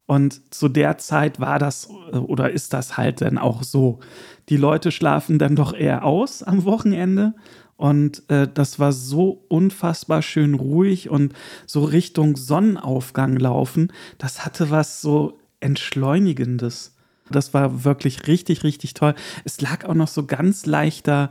Und 0.07 0.55
zu 0.55 0.69
der 0.69 0.97
Zeit 0.97 1.39
war 1.39 1.59
das 1.59 1.91
äh, 2.13 2.17
oder 2.17 2.51
ist 2.51 2.73
das 2.73 2.97
halt 2.97 3.21
dann 3.21 3.37
auch 3.39 3.63
so. 3.63 4.01
Die 4.49 4.57
Leute 4.57 4.91
schlafen 4.91 5.39
dann 5.39 5.57
doch 5.57 5.75
eher 5.75 6.05
aus 6.05 6.43
am 6.43 6.65
Wochenende. 6.65 7.35
Und 7.77 8.29
äh, 8.29 8.49
das 8.53 8.79
war 8.79 8.93
so 8.93 9.45
unfassbar 9.49 10.23
schön 10.23 10.55
ruhig 10.55 11.11
und 11.11 11.35
so 11.67 11.85
Richtung 11.85 12.37
Sonnenaufgang 12.37 13.37
laufen. 13.37 13.93
Das 14.17 14.45
hatte 14.45 14.71
was 14.71 15.01
so 15.01 15.39
Entschleunigendes. 15.61 16.97
Das 17.31 17.55
war 17.55 17.85
wirklich 17.85 18.27
richtig, 18.27 18.65
richtig 18.65 18.95
toll. 18.95 19.15
Es 19.45 19.61
lag 19.61 19.85
auch 19.85 19.95
noch 19.95 20.09
so 20.09 20.27
ganz 20.27 20.67
leichter 20.67 21.31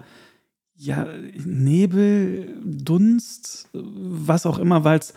ja, 0.80 1.08
Nebel, 1.44 2.56
Dunst, 2.64 3.68
was 3.74 4.46
auch 4.46 4.60
immer, 4.60 4.84
weil 4.84 5.00
es 5.00 5.14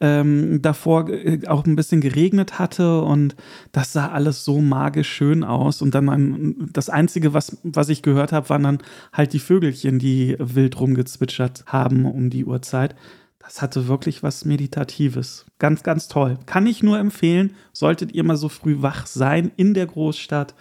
ähm, 0.00 0.60
davor 0.60 1.08
äh, 1.08 1.46
auch 1.46 1.64
ein 1.64 1.76
bisschen 1.76 2.00
geregnet 2.00 2.58
hatte 2.58 3.00
und 3.00 3.36
das 3.70 3.92
sah 3.92 4.08
alles 4.08 4.44
so 4.44 4.60
magisch 4.60 5.08
schön 5.08 5.44
aus. 5.44 5.82
Und 5.82 5.94
dann 5.94 6.08
ein, 6.08 6.68
das 6.72 6.90
Einzige, 6.90 7.32
was, 7.32 7.58
was 7.62 7.90
ich 7.90 8.02
gehört 8.02 8.32
habe, 8.32 8.48
waren 8.48 8.64
dann 8.64 8.78
halt 9.12 9.32
die 9.32 9.38
Vögelchen, 9.38 10.00
die 10.00 10.34
wild 10.40 10.80
rumgezwitschert 10.80 11.64
haben 11.66 12.06
um 12.06 12.28
die 12.28 12.44
Uhrzeit. 12.44 12.96
Das 13.44 13.60
hatte 13.60 13.88
wirklich 13.88 14.22
was 14.22 14.46
Meditatives. 14.46 15.44
Ganz, 15.58 15.82
ganz 15.82 16.08
toll. 16.08 16.38
Kann 16.46 16.66
ich 16.66 16.82
nur 16.82 16.98
empfehlen, 16.98 17.54
solltet 17.72 18.14
ihr 18.14 18.24
mal 18.24 18.38
so 18.38 18.48
früh 18.48 18.80
wach 18.80 19.06
sein 19.06 19.52
in 19.56 19.74
der 19.74 19.86
Großstadt, 19.86 20.54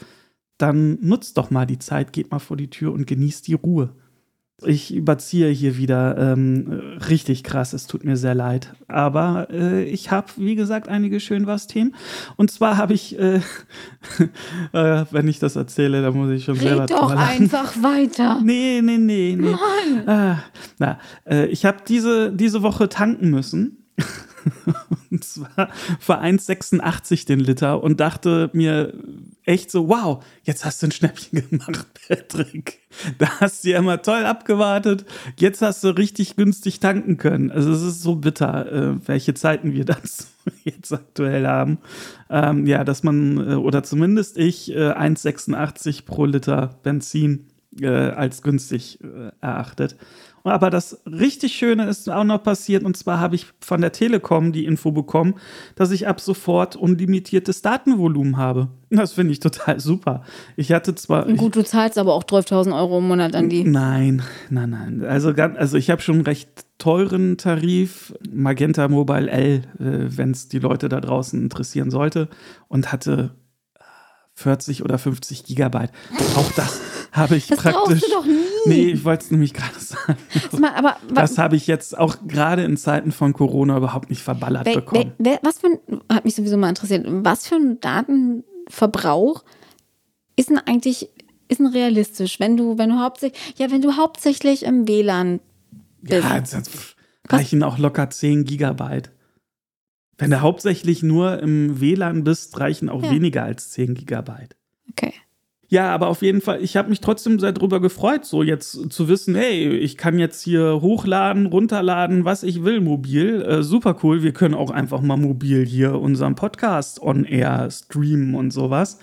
dann 0.57 0.99
nutzt 1.01 1.37
doch 1.37 1.49
mal 1.49 1.65
die 1.65 1.79
Zeit, 1.79 2.13
geht 2.13 2.31
mal 2.31 2.39
vor 2.39 2.57
die 2.57 2.69
Tür 2.69 2.91
und 2.93 3.07
genießt 3.07 3.47
die 3.47 3.53
Ruhe. 3.53 3.95
Ich 4.62 4.93
überziehe 4.93 5.50
hier 5.50 5.77
wieder 5.77 6.17
ähm, 6.17 7.00
richtig 7.10 7.43
krass, 7.43 7.74
es 7.74 7.88
tut 7.88 8.05
mir 8.05 8.15
sehr 8.15 8.36
leid. 8.36 8.74
Aber 8.88 9.48
äh, 9.51 9.83
ich 9.83 10.12
habe, 10.12 10.27
wie 10.38 10.55
gesagt, 10.55 10.88
einige 10.88 11.19
schön 11.19 11.48
was 11.48 11.67
Themen. 11.67 11.95
Und 12.38 12.51
zwar 12.51 12.77
habe 12.77 12.93
ich, 12.93 13.17
äh, 13.19 13.38
äh, 14.74 15.05
wenn 15.12 15.27
ich 15.27 15.39
das 15.39 15.55
erzähle, 15.55 16.01
dann 16.01 16.15
muss 16.15 16.29
ich 16.29 16.45
schon 16.45 16.55
selber 16.55 16.83
Red 16.83 16.91
doch 16.91 17.00
drüber 17.01 17.15
lachen. 17.15 17.43
einfach 17.43 17.75
weiter. 17.81 18.39
Nee, 18.43 18.81
nee, 18.81 18.98
nee, 18.98 19.36
nee. 19.38 19.51
Mann. 19.51 20.07
Ah, 20.07 20.43
na, 20.77 21.00
äh, 21.25 21.45
ich 21.48 21.65
habe 21.65 21.79
diese, 21.88 22.31
diese 22.31 22.62
Woche 22.62 22.89
tanken 22.89 23.29
müssen. 23.31 23.83
und 25.12 25.24
zwar 25.24 25.69
für 26.00 26.19
1,86 26.19 27.25
den 27.27 27.39
Liter 27.39 27.83
und 27.83 28.00
dachte 28.00 28.50
mir, 28.53 28.93
echt 29.45 29.71
so, 29.71 29.89
wow, 29.89 30.23
jetzt 30.43 30.65
hast 30.65 30.81
du 30.81 30.88
ein 30.88 30.91
Schnäppchen 30.91 31.50
gemacht, 31.50 31.88
Patrick. 32.07 32.81
Da 33.17 33.39
hast 33.39 33.63
du 33.63 33.69
ja 33.69 33.79
immer 33.79 34.01
toll 34.01 34.25
abgewartet. 34.25 35.05
Jetzt 35.38 35.62
hast 35.62 35.83
du 35.83 35.89
richtig 35.89 36.35
günstig 36.35 36.79
tanken 36.79 37.17
können. 37.17 37.51
Also 37.51 37.71
es 37.71 37.81
ist 37.81 38.01
so 38.01 38.15
bitter, 38.15 38.71
äh, 38.71 39.07
welche 39.07 39.33
Zeiten 39.33 39.73
wir 39.73 39.85
das 39.85 40.27
jetzt 40.63 40.91
aktuell 40.91 41.47
haben. 41.47 41.79
Ähm, 42.29 42.65
ja, 42.65 42.83
dass 42.83 43.03
man, 43.03 43.38
äh, 43.38 43.55
oder 43.55 43.83
zumindest 43.83 44.38
ich, 44.38 44.71
äh, 44.71 44.91
1,86 44.91 46.05
pro 46.05 46.25
Liter 46.25 46.79
Benzin 46.83 47.47
äh, 47.79 47.88
als 47.88 48.41
günstig 48.41 49.00
äh, 49.03 49.31
erachtet. 49.41 49.95
Aber 50.45 50.69
das 50.69 51.01
richtig 51.05 51.53
Schöne 51.53 51.88
ist 51.88 52.09
auch 52.09 52.25
noch 52.25 52.43
passiert, 52.43 52.83
und 52.83 52.97
zwar 52.97 53.19
habe 53.19 53.35
ich 53.35 53.47
von 53.62 53.79
der 53.79 53.93
Telekom 53.93 54.51
die 54.51 54.65
Info 54.65 54.91
bekommen, 54.91 55.35
dass 55.75 55.91
ich 55.91 56.07
ab 56.07 56.19
sofort 56.19 56.75
unlimitiertes 56.75 57.62
Datenvolumen 57.62 58.35
habe. 58.35 58.67
Das 58.89 59.13
finde 59.13 59.31
ich 59.31 59.39
total 59.39 59.79
super. 59.79 60.23
Ich 60.57 60.73
hatte 60.73 60.95
zwar. 60.95 61.25
Gut, 61.27 61.55
du 61.55 61.63
zahlst 61.63 61.97
aber 61.97 62.13
auch 62.13 62.25
12.000 62.25 62.77
Euro 62.77 62.97
im 62.97 63.07
Monat 63.07 63.35
an 63.35 63.50
die. 63.50 63.63
Nein, 63.63 64.21
nein, 64.50 64.69
nein. 64.69 65.05
Also, 65.05 65.29
also 65.31 65.77
ich 65.77 65.89
habe 65.89 66.01
schon 66.01 66.15
einen 66.15 66.25
recht 66.25 66.65
teuren 66.77 67.38
Tarif, 67.38 68.13
Magenta 68.29 68.89
Mobile 68.89 69.29
L, 69.29 69.62
äh, 69.79 70.17
wenn 70.17 70.31
es 70.31 70.50
die 70.50 70.59
Leute 70.59 70.89
da 70.89 71.00
draußen 71.00 71.41
interessieren 71.41 71.89
sollte, 71.89 72.27
und 72.67 72.91
hatte 72.91 73.31
40 74.35 74.83
oder 74.83 74.97
50 74.97 75.45
Gigabyte. 75.45 75.91
Auch 76.35 76.51
das 76.51 76.81
habe 77.13 77.38
ich 77.38 77.47
das 77.47 77.59
praktisch. 77.59 78.01
Brauchst 78.01 78.07
du 78.07 78.12
doch 78.12 78.25
nie. 78.25 78.52
Nee, 78.65 78.91
ich 78.91 79.03
wollte 79.03 79.25
es 79.25 79.32
nämlich 79.32 79.53
gerade 79.53 79.79
sagen. 79.79 80.17
Mal, 80.60 80.74
aber, 80.75 80.98
das 81.13 81.38
habe 81.38 81.55
ich 81.55 81.67
jetzt 81.67 81.98
auch 81.98 82.17
gerade 82.27 82.63
in 82.63 82.77
Zeiten 82.77 83.12
von 83.12 83.34
Corona 83.34 83.77
überhaupt 83.77 84.10
nicht 84.10 84.22
verballert 84.22 84.65
wer, 84.65 84.75
bekommen. 84.75 85.13
Wer, 85.17 85.39
was 85.43 85.60
für 85.60 85.67
ein, 85.67 86.01
hat 86.10 86.25
mich 86.25 86.36
sowieso 86.36 86.58
mal 86.58 86.70
interessiert, 86.70 87.05
was 87.08 87.48
für 87.48 87.55
ein 87.55 87.79
Datenverbrauch 87.79 89.43
ist 90.36 90.50
denn 90.50 90.58
eigentlich, 90.58 91.10
ist 91.48 91.60
denn 91.60 91.67
realistisch, 91.67 92.39
wenn 92.39 92.58
du, 92.58 92.77
wenn 92.77 92.89
du 92.89 93.00
hauptsächlich, 93.00 93.39
ja, 93.58 93.70
wenn 93.72 93.82
du 93.82 93.98
hauptsächlich 93.98 94.63
im 94.63 94.88
WLAN 94.88 95.39
bist. 96.01 96.24
Ja, 96.24 96.39
das 96.39 96.96
reichen 97.29 97.63
auch 97.63 97.77
locker 97.77 98.10
10 98.10 98.46
Gigabyte. 98.46 99.12
Wenn 100.17 100.32
du 100.32 100.41
hauptsächlich 100.41 101.03
nur 101.03 101.39
im 101.39 101.82
WLAN 101.82 102.24
bist, 102.24 102.60
reichen 102.60 102.89
auch 102.89 103.03
ja. 103.03 103.12
weniger 103.12 103.43
als 103.43 103.72
10 103.72 103.96
Gigabyte. 103.96 104.55
Okay. 104.91 105.13
Ja, 105.74 105.89
aber 105.89 106.10
auf 106.10 106.22
jeden 106.22 106.39
Fall, 106.39 106.62
ich 106.62 106.77
habe 106.77 106.89
mich 106.89 107.01
trotzdem 107.01 107.39
sehr 107.39 107.51
darüber 107.51 107.82
gefreut, 107.82 108.25
so 108.25 108.44
jetzt 108.44 108.94
zu 108.94 109.08
wissen, 109.08 109.34
hey, 109.34 109.75
ich 109.75 109.98
kann 109.98 110.20
jetzt 110.20 110.44
hier 110.44 110.82
hochladen, 110.82 111.48
runterladen, 111.48 112.25
was 112.25 112.44
ich 112.44 112.63
will, 112.63 112.80
mobil. 112.80 113.42
Äh, 113.42 113.63
super 113.63 113.98
cool. 114.03 114.22
Wir 114.22 114.34
können 114.34 114.53
auch 114.53 114.70
einfach 114.70 115.01
mal 115.01 115.18
mobil 115.18 115.65
hier 115.65 116.00
unseren 116.00 116.36
Podcast 116.36 117.01
on 117.01 117.25
air 117.25 117.72
streamen 117.72 118.36
und 118.36 118.51
sowas. 118.51 119.00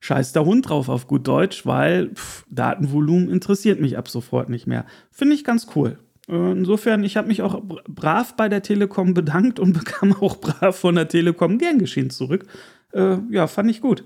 Scheiß 0.00 0.32
der 0.32 0.46
Hund 0.46 0.70
drauf 0.70 0.88
auf 0.88 1.08
gut 1.08 1.28
Deutsch, 1.28 1.66
weil 1.66 2.08
pff, 2.14 2.46
Datenvolumen 2.48 3.28
interessiert 3.28 3.78
mich 3.78 3.98
ab 3.98 4.08
sofort 4.08 4.48
nicht 4.48 4.66
mehr. 4.66 4.86
Finde 5.10 5.34
ich 5.34 5.44
ganz 5.44 5.66
cool. 5.76 5.98
Äh, 6.26 6.52
insofern, 6.52 7.04
ich 7.04 7.18
habe 7.18 7.28
mich 7.28 7.42
auch 7.42 7.60
brav 7.86 8.34
bei 8.34 8.48
der 8.48 8.62
Telekom 8.62 9.12
bedankt 9.12 9.60
und 9.60 9.72
bekam 9.78 10.14
auch 10.14 10.38
brav 10.38 10.74
von 10.74 10.94
der 10.94 11.08
Telekom 11.08 11.58
gern 11.58 11.78
geschehen 11.78 12.08
zurück. 12.08 12.46
Äh, 12.94 13.18
ja, 13.28 13.46
fand 13.46 13.70
ich 13.70 13.82
gut. 13.82 14.04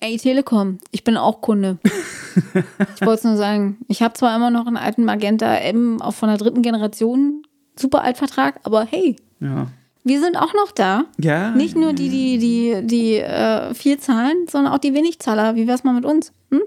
Ey, 0.00 0.16
Telekom, 0.16 0.78
ich 0.92 1.02
bin 1.02 1.16
auch 1.16 1.40
Kunde. 1.40 1.78
ich 1.84 3.00
wollte 3.00 3.14
es 3.14 3.24
nur 3.24 3.36
sagen. 3.36 3.78
Ich 3.88 4.02
habe 4.02 4.14
zwar 4.14 4.34
immer 4.36 4.50
noch 4.50 4.66
einen 4.66 4.76
alten 4.76 5.04
Magenta 5.04 5.56
M 5.56 6.00
auch 6.00 6.14
von 6.14 6.28
der 6.28 6.38
dritten 6.38 6.62
Generation, 6.62 7.42
super 7.74 8.02
Altvertrag, 8.02 8.60
aber 8.62 8.84
hey. 8.84 9.16
Ja. 9.40 9.66
Wir 10.04 10.20
sind 10.20 10.36
auch 10.36 10.54
noch 10.54 10.70
da. 10.72 11.04
Ja. 11.18 11.50
Nicht 11.50 11.76
nur 11.76 11.92
die, 11.92 12.08
die, 12.08 12.38
die, 12.38 12.86
die 12.86 13.16
äh, 13.16 13.74
viel 13.74 13.98
zahlen, 13.98 14.46
sondern 14.48 14.72
auch 14.72 14.78
die 14.78 14.94
Wenigzahler. 14.94 15.56
Wie 15.56 15.66
wär's 15.66 15.84
mal 15.84 15.92
mit 15.92 16.04
uns? 16.04 16.32
Hm? 16.50 16.62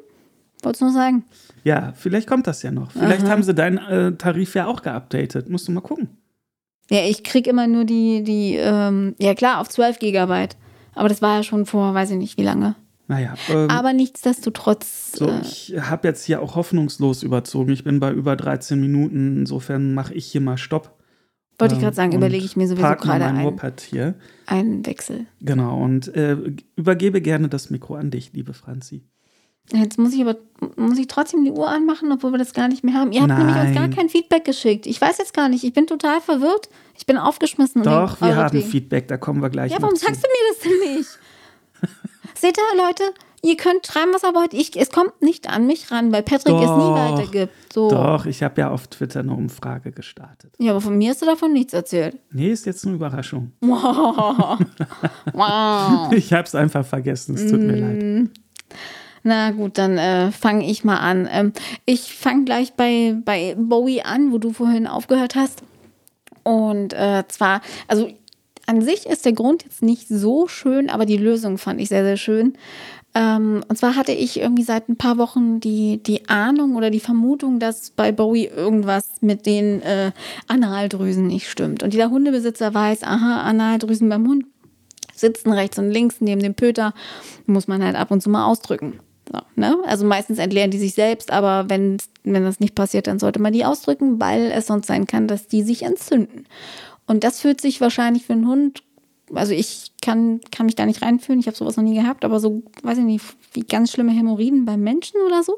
Wollt's 0.61 0.81
nur 0.81 0.91
sagen. 0.91 1.23
Ja, 1.63 1.93
vielleicht 1.95 2.27
kommt 2.27 2.47
das 2.47 2.61
ja 2.61 2.71
noch. 2.71 2.91
Vielleicht 2.91 3.23
Aha. 3.23 3.31
haben 3.31 3.43
sie 3.43 3.55
deinen 3.55 3.77
äh, 3.77 4.11
Tarif 4.17 4.53
ja 4.55 4.67
auch 4.67 4.81
geupdatet. 4.81 5.49
Musst 5.49 5.67
du 5.67 5.71
mal 5.71 5.81
gucken. 5.81 6.09
Ja, 6.89 7.05
ich 7.05 7.23
krieg 7.23 7.47
immer 7.47 7.67
nur 7.67 7.85
die, 7.85 8.23
die, 8.23 8.57
ähm, 8.57 9.15
ja 9.17 9.33
klar, 9.33 9.61
auf 9.61 9.69
12 9.69 9.99
Gigabyte. 9.99 10.57
Aber 10.93 11.07
das 11.07 11.21
war 11.21 11.37
ja 11.37 11.43
schon 11.43 11.65
vor, 11.65 11.93
weiß 11.93 12.11
ich 12.11 12.17
nicht, 12.17 12.37
wie 12.37 12.43
lange. 12.43 12.75
Naja. 13.11 13.33
Ähm, 13.49 13.69
Aber 13.69 13.91
nichtsdestotrotz. 13.91 15.11
So, 15.17 15.27
äh, 15.27 15.41
ich 15.41 15.75
habe 15.77 16.07
jetzt 16.07 16.23
hier 16.23 16.41
auch 16.41 16.55
hoffnungslos 16.55 17.23
überzogen. 17.23 17.73
Ich 17.73 17.83
bin 17.83 17.99
bei 17.99 18.09
über 18.09 18.37
13 18.37 18.79
Minuten. 18.79 19.39
Insofern 19.39 19.93
mache 19.93 20.13
ich 20.13 20.27
hier 20.27 20.39
mal 20.39 20.57
Stopp. 20.57 20.97
Wollte 21.59 21.75
ich 21.75 21.81
gerade 21.81 21.95
sagen, 21.95 22.13
ähm, 22.13 22.19
überlege 22.19 22.45
ich 22.45 22.55
mir 22.55 22.69
sowieso 22.69 22.87
gerade 22.87 23.25
einen, 23.25 23.59
hier. 23.89 24.15
einen 24.45 24.85
Wechsel. 24.85 25.25
Genau, 25.41 25.77
und 25.83 26.07
äh, 26.15 26.37
übergebe 26.77 27.21
gerne 27.21 27.49
das 27.49 27.69
Mikro 27.69 27.95
an 27.95 28.11
dich, 28.11 28.31
liebe 28.31 28.53
Franzi. 28.53 29.03
Jetzt 29.73 29.99
muss 29.99 30.13
ich 30.13 30.21
aber 30.21 30.37
muss 30.77 30.97
ich 30.97 31.07
trotzdem 31.07 31.43
die 31.43 31.51
Uhr 31.51 31.69
anmachen, 31.69 32.11
obwohl 32.13 32.31
wir 32.31 32.39
das 32.39 32.53
gar 32.53 32.69
nicht 32.69 32.83
mehr 32.83 32.93
haben. 32.93 33.11
Ihr 33.11 33.21
habt 33.21 33.29
Nein. 33.29 33.45
nämlich 33.45 33.67
uns 33.67 33.75
gar 33.75 33.89
kein 33.89 34.07
Feedback 34.07 34.45
geschickt. 34.45 34.87
Ich 34.87 34.99
weiß 34.99 35.17
jetzt 35.17 35.33
gar 35.33 35.49
nicht. 35.49 35.65
Ich 35.65 35.73
bin 35.73 35.85
total 35.85 36.21
verwirrt. 36.21 36.69
Ich 36.97 37.05
bin 37.05 37.17
aufgeschmissen. 37.17 37.83
Doch, 37.83 38.21
wir 38.21 38.35
haben 38.37 38.61
Feedback. 38.61 39.09
Da 39.09 39.17
kommen 39.17 39.41
wir 39.41 39.49
gleich. 39.49 39.71
Ja, 39.71 39.81
warum 39.81 39.95
zu. 39.95 40.05
sagst 40.05 40.23
du 40.23 40.27
mir 40.27 40.53
das 40.53 40.59
denn 40.59 40.95
nicht? 40.95 41.09
Seht 42.41 42.57
ihr, 42.57 42.83
Leute, 42.83 43.03
ihr 43.43 43.55
könnt 43.55 43.85
schreiben, 43.85 44.09
was 44.15 44.23
ihr 44.23 44.33
wollt. 44.33 44.55
Ich, 44.55 44.75
es 44.75 44.89
kommt 44.89 45.21
nicht 45.21 45.47
an 45.47 45.67
mich 45.67 45.91
ran, 45.91 46.11
weil 46.11 46.23
Patrick 46.23 46.55
doch, 46.55 46.63
es 46.63 46.69
nie 46.71 47.21
weitergibt. 47.21 47.53
So. 47.71 47.87
Doch, 47.87 48.25
ich 48.25 48.41
habe 48.41 48.61
ja 48.61 48.71
auf 48.71 48.87
Twitter 48.87 49.19
eine 49.19 49.33
Umfrage 49.33 49.91
gestartet. 49.91 50.51
Ja, 50.57 50.71
aber 50.71 50.81
von 50.81 50.97
mir 50.97 51.11
hast 51.11 51.21
du 51.21 51.27
davon 51.27 51.53
nichts 51.53 51.73
erzählt. 51.73 52.17
Nee, 52.31 52.49
ist 52.49 52.65
jetzt 52.65 52.83
eine 52.83 52.95
Überraschung. 52.95 53.51
Wow. 53.61 54.57
wow. 55.33 56.13
Ich 56.13 56.33
habe 56.33 56.45
es 56.45 56.55
einfach 56.55 56.83
vergessen, 56.83 57.35
es 57.35 57.45
tut 57.45 57.61
mm. 57.61 57.67
mir 57.67 57.75
leid. 57.75 58.29
Na 59.21 59.51
gut, 59.51 59.77
dann 59.77 59.99
äh, 59.99 60.31
fange 60.31 60.65
ich 60.67 60.83
mal 60.83 60.97
an. 60.97 61.29
Ähm, 61.31 61.53
ich 61.85 62.15
fange 62.15 62.45
gleich 62.45 62.73
bei, 62.73 63.15
bei 63.23 63.55
Bowie 63.55 64.01
an, 64.01 64.31
wo 64.31 64.39
du 64.39 64.51
vorhin 64.51 64.87
aufgehört 64.87 65.35
hast. 65.35 65.61
Und 66.41 66.93
äh, 66.93 67.23
zwar, 67.27 67.61
also 67.87 68.09
an 68.71 68.81
sich 68.81 69.05
ist 69.05 69.25
der 69.25 69.33
Grund 69.33 69.63
jetzt 69.63 69.81
nicht 69.81 70.07
so 70.07 70.47
schön, 70.47 70.89
aber 70.89 71.05
die 71.05 71.17
Lösung 71.17 71.57
fand 71.57 71.81
ich 71.81 71.89
sehr, 71.89 72.05
sehr 72.05 72.15
schön. 72.15 72.53
Ähm, 73.13 73.65
und 73.67 73.77
zwar 73.77 73.97
hatte 73.97 74.13
ich 74.13 74.39
irgendwie 74.39 74.63
seit 74.63 74.87
ein 74.87 74.95
paar 74.95 75.17
Wochen 75.17 75.59
die, 75.59 76.01
die 76.01 76.29
Ahnung 76.29 76.77
oder 76.77 76.89
die 76.89 77.01
Vermutung, 77.01 77.59
dass 77.59 77.89
bei 77.89 78.13
Bowie 78.13 78.45
irgendwas 78.45 79.09
mit 79.19 79.45
den 79.45 79.81
äh, 79.81 80.13
Analdrüsen 80.47 81.27
nicht 81.27 81.49
stimmt. 81.49 81.83
Und 81.83 81.93
jeder 81.93 82.11
Hundebesitzer 82.11 82.73
weiß, 82.73 83.03
aha, 83.03 83.41
Analdrüsen 83.41 84.07
beim 84.07 84.25
Hund 84.25 84.45
sitzen 85.13 85.51
rechts 85.51 85.77
und 85.77 85.91
links 85.91 86.21
neben 86.21 86.41
dem 86.41 86.55
Pöter, 86.55 86.93
muss 87.45 87.67
man 87.67 87.83
halt 87.83 87.97
ab 87.97 88.09
und 88.09 88.23
zu 88.23 88.29
mal 88.29 88.45
ausdrücken. 88.45 89.01
So, 89.29 89.39
ne? 89.57 89.75
Also 89.85 90.05
meistens 90.05 90.39
entleeren 90.39 90.71
die 90.71 90.79
sich 90.79 90.93
selbst, 90.93 91.29
aber 91.29 91.69
wenn, 91.69 91.97
wenn 92.23 92.43
das 92.43 92.61
nicht 92.61 92.75
passiert, 92.75 93.07
dann 93.07 93.19
sollte 93.19 93.41
man 93.41 93.51
die 93.51 93.65
ausdrücken, 93.65 94.21
weil 94.21 94.49
es 94.55 94.67
sonst 94.67 94.87
sein 94.87 95.07
kann, 95.07 95.27
dass 95.27 95.47
die 95.47 95.63
sich 95.63 95.83
entzünden. 95.83 96.45
Und 97.11 97.25
das 97.25 97.41
fühlt 97.41 97.59
sich 97.59 97.81
wahrscheinlich 97.81 98.25
für 98.25 98.31
einen 98.31 98.47
Hund, 98.47 98.83
also 99.33 99.51
ich 99.51 99.91
kann, 100.01 100.39
kann 100.49 100.65
mich 100.65 100.75
da 100.75 100.85
nicht 100.85 101.01
reinfühlen, 101.01 101.41
ich 101.41 101.47
habe 101.47 101.57
sowas 101.57 101.75
noch 101.75 101.83
nie 101.83 101.95
gehabt, 101.95 102.23
aber 102.23 102.39
so, 102.39 102.63
weiß 102.83 102.99
ich 102.99 103.03
nicht, 103.03 103.25
wie 103.51 103.65
ganz 103.65 103.91
schlimme 103.91 104.13
Hämorrhoiden 104.13 104.63
beim 104.63 104.79
Menschen 104.79 105.19
oder 105.27 105.43
so. 105.43 105.57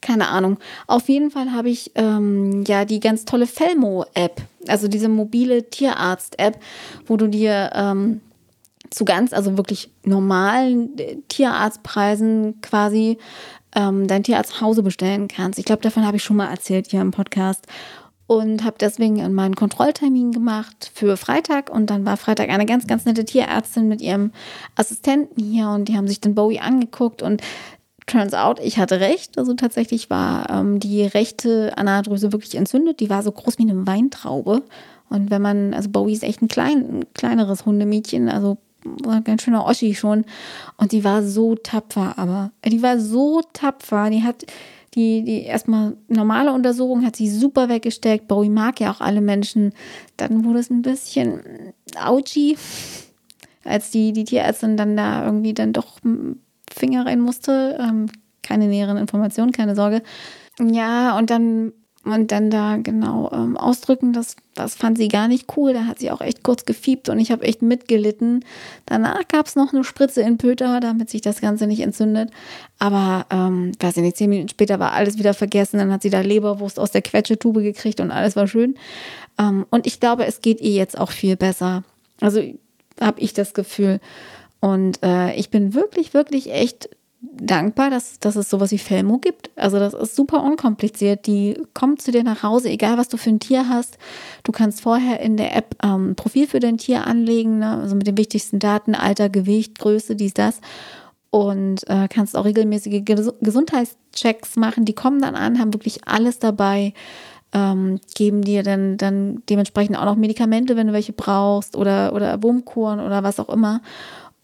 Keine 0.00 0.26
Ahnung. 0.26 0.58
Auf 0.88 1.08
jeden 1.08 1.30
Fall 1.30 1.52
habe 1.52 1.70
ich 1.70 1.92
ähm, 1.94 2.64
ja 2.66 2.84
die 2.84 2.98
ganz 2.98 3.24
tolle 3.24 3.46
Felmo-App, 3.46 4.42
also 4.66 4.88
diese 4.88 5.08
mobile 5.08 5.70
Tierarzt-App, 5.70 6.58
wo 7.06 7.16
du 7.16 7.28
dir 7.28 7.70
ähm, 7.72 8.20
zu 8.90 9.04
ganz, 9.04 9.32
also 9.32 9.56
wirklich 9.56 9.92
normalen 10.02 10.98
äh, 10.98 11.18
Tierarztpreisen 11.28 12.60
quasi 12.62 13.18
ähm, 13.76 14.08
dein 14.08 14.24
Tierarzt 14.24 14.60
Hause 14.60 14.82
bestellen 14.82 15.28
kannst. 15.28 15.60
Ich 15.60 15.66
glaube, 15.66 15.82
davon 15.82 16.04
habe 16.04 16.16
ich 16.16 16.24
schon 16.24 16.36
mal 16.36 16.50
erzählt 16.50 16.88
hier 16.90 17.00
im 17.00 17.12
Podcast 17.12 17.68
und 18.26 18.64
habe 18.64 18.76
deswegen 18.80 19.34
meinen 19.34 19.54
Kontrolltermin 19.54 20.32
gemacht 20.32 20.90
für 20.94 21.16
Freitag 21.16 21.70
und 21.70 21.90
dann 21.90 22.06
war 22.06 22.16
Freitag 22.16 22.48
eine 22.48 22.66
ganz, 22.66 22.86
ganz 22.86 23.04
nette 23.04 23.24
Tierärztin 23.24 23.88
mit 23.88 24.00
ihrem 24.00 24.32
Assistenten 24.76 25.42
hier 25.42 25.68
und 25.68 25.88
die 25.88 25.96
haben 25.96 26.08
sich 26.08 26.20
den 26.20 26.34
Bowie 26.34 26.60
angeguckt 26.60 27.22
und 27.22 27.42
turns 28.06 28.34
out, 28.34 28.60
ich 28.60 28.78
hatte 28.78 29.00
recht. 29.00 29.38
Also 29.38 29.54
tatsächlich 29.54 30.10
war 30.10 30.48
ähm, 30.50 30.80
die 30.80 31.02
rechte 31.02 31.76
Analdrüse 31.76 32.32
wirklich 32.32 32.54
entzündet. 32.54 33.00
Die 33.00 33.10
war 33.10 33.22
so 33.22 33.32
groß 33.32 33.58
wie 33.58 33.68
eine 33.68 33.86
Weintraube. 33.86 34.62
Und 35.08 35.30
wenn 35.30 35.42
man, 35.42 35.74
also 35.74 35.88
Bowie 35.90 36.12
ist 36.12 36.22
echt 36.22 36.42
ein, 36.42 36.48
klein, 36.48 37.00
ein 37.00 37.04
kleineres 37.14 37.66
Hundemädchen, 37.66 38.28
also 38.28 38.58
ein 39.06 39.24
ganz 39.24 39.42
schöner 39.42 39.64
Oschi 39.64 39.94
schon. 39.94 40.24
Und 40.76 40.92
die 40.92 41.04
war 41.04 41.22
so 41.22 41.54
tapfer, 41.54 42.18
aber 42.18 42.50
die 42.64 42.82
war 42.82 42.98
so 42.98 43.40
tapfer. 43.52 44.10
Die 44.10 44.22
hat 44.22 44.44
die, 44.94 45.22
die 45.24 45.42
erstmal 45.42 45.96
normale 46.08 46.52
Untersuchung 46.52 47.04
hat 47.04 47.16
sie 47.16 47.28
super 47.28 47.68
weggesteckt. 47.68 48.28
Bowie 48.28 48.48
mag 48.48 48.80
ja 48.80 48.92
auch 48.92 49.00
alle 49.00 49.20
Menschen. 49.20 49.72
Dann 50.16 50.44
wurde 50.44 50.60
es 50.60 50.70
ein 50.70 50.82
bisschen 50.82 51.40
ouchy, 52.00 52.56
als 53.64 53.90
die, 53.90 54.12
die 54.12 54.24
Tierärztin 54.24 54.76
dann 54.76 54.96
da 54.96 55.24
irgendwie 55.24 55.54
dann 55.54 55.72
doch 55.72 55.98
Finger 56.70 57.06
rein 57.06 57.20
musste. 57.20 57.78
Ähm, 57.80 58.06
keine 58.42 58.68
näheren 58.68 58.96
Informationen, 58.96 59.52
keine 59.52 59.74
Sorge. 59.74 60.02
Ja, 60.60 61.18
und 61.18 61.30
dann 61.30 61.72
und 62.04 62.32
dann 62.32 62.50
da 62.50 62.76
genau 62.76 63.30
ähm, 63.32 63.56
ausdrücken, 63.56 64.12
das, 64.12 64.36
das 64.54 64.74
fand 64.74 64.98
sie 64.98 65.08
gar 65.08 65.26
nicht 65.26 65.56
cool. 65.56 65.72
Da 65.72 65.86
hat 65.86 65.98
sie 65.98 66.10
auch 66.10 66.20
echt 66.20 66.42
kurz 66.42 66.64
gefiebt 66.66 67.08
und 67.08 67.18
ich 67.18 67.30
habe 67.30 67.44
echt 67.44 67.62
mitgelitten. 67.62 68.44
Danach 68.86 69.26
gab 69.28 69.46
es 69.46 69.56
noch 69.56 69.72
eine 69.72 69.84
Spritze 69.84 70.20
in 70.20 70.36
Pöter, 70.36 70.80
damit 70.80 71.08
sich 71.08 71.22
das 71.22 71.40
Ganze 71.40 71.66
nicht 71.66 71.80
entzündet. 71.80 72.30
Aber, 72.78 73.26
ähm, 73.30 73.72
weiß 73.80 73.96
ich 73.96 74.02
nicht, 74.02 74.16
zehn 74.16 74.28
Minuten 74.30 74.50
später 74.50 74.78
war 74.78 74.92
alles 74.92 75.18
wieder 75.18 75.32
vergessen. 75.32 75.78
Dann 75.78 75.92
hat 75.92 76.02
sie 76.02 76.10
da 76.10 76.20
Leberwurst 76.20 76.78
aus 76.78 76.90
der 76.90 77.02
Quetschetube 77.02 77.62
gekriegt 77.62 78.00
und 78.00 78.10
alles 78.10 78.36
war 78.36 78.46
schön. 78.46 78.74
Ähm, 79.38 79.64
und 79.70 79.86
ich 79.86 79.98
glaube, 79.98 80.26
es 80.26 80.42
geht 80.42 80.60
ihr 80.60 80.72
jetzt 80.72 80.98
auch 80.98 81.10
viel 81.10 81.36
besser. 81.36 81.84
Also 82.20 82.42
habe 83.00 83.20
ich 83.20 83.32
das 83.32 83.54
Gefühl. 83.54 84.00
Und 84.60 85.02
äh, 85.02 85.34
ich 85.34 85.50
bin 85.50 85.74
wirklich, 85.74 86.14
wirklich 86.14 86.52
echt 86.52 86.88
dankbar, 87.32 87.90
dass, 87.90 88.18
dass 88.18 88.36
es 88.36 88.50
sowas 88.50 88.70
wie 88.70 88.78
Felmo 88.78 89.18
gibt. 89.18 89.50
Also 89.56 89.78
das 89.78 89.94
ist 89.94 90.16
super 90.16 90.42
unkompliziert. 90.42 91.26
Die 91.26 91.60
kommt 91.74 92.02
zu 92.02 92.12
dir 92.12 92.22
nach 92.22 92.42
Hause, 92.42 92.70
egal 92.70 92.98
was 92.98 93.08
du 93.08 93.16
für 93.16 93.30
ein 93.30 93.40
Tier 93.40 93.68
hast. 93.68 93.98
Du 94.42 94.52
kannst 94.52 94.80
vorher 94.80 95.20
in 95.20 95.36
der 95.36 95.56
App 95.56 95.76
ähm, 95.82 96.10
ein 96.10 96.14
Profil 96.16 96.46
für 96.46 96.60
dein 96.60 96.78
Tier 96.78 97.06
anlegen, 97.06 97.58
ne? 97.58 97.78
also 97.78 97.94
mit 97.96 98.06
den 98.06 98.18
wichtigsten 98.18 98.58
Daten, 98.58 98.94
Alter, 98.94 99.28
Gewicht, 99.28 99.78
Größe, 99.78 100.16
dies, 100.16 100.34
das. 100.34 100.60
Und 101.30 101.88
äh, 101.88 102.08
kannst 102.08 102.36
auch 102.36 102.44
regelmäßige 102.44 103.04
Ges 103.04 103.32
Gesundheitschecks 103.40 104.56
machen. 104.56 104.84
Die 104.84 104.92
kommen 104.92 105.20
dann 105.20 105.34
an, 105.34 105.58
haben 105.58 105.74
wirklich 105.74 106.06
alles 106.06 106.38
dabei. 106.38 106.94
Ähm, 107.52 108.00
geben 108.14 108.42
dir 108.42 108.62
dann, 108.62 108.96
dann 108.96 109.42
dementsprechend 109.48 109.96
auch 109.96 110.04
noch 110.04 110.16
Medikamente, 110.16 110.76
wenn 110.76 110.88
du 110.88 110.92
welche 110.92 111.12
brauchst 111.12 111.76
oder, 111.76 112.12
oder 112.12 112.42
Wurmkuren 112.42 113.00
oder 113.00 113.22
was 113.22 113.38
auch 113.38 113.48
immer 113.48 113.80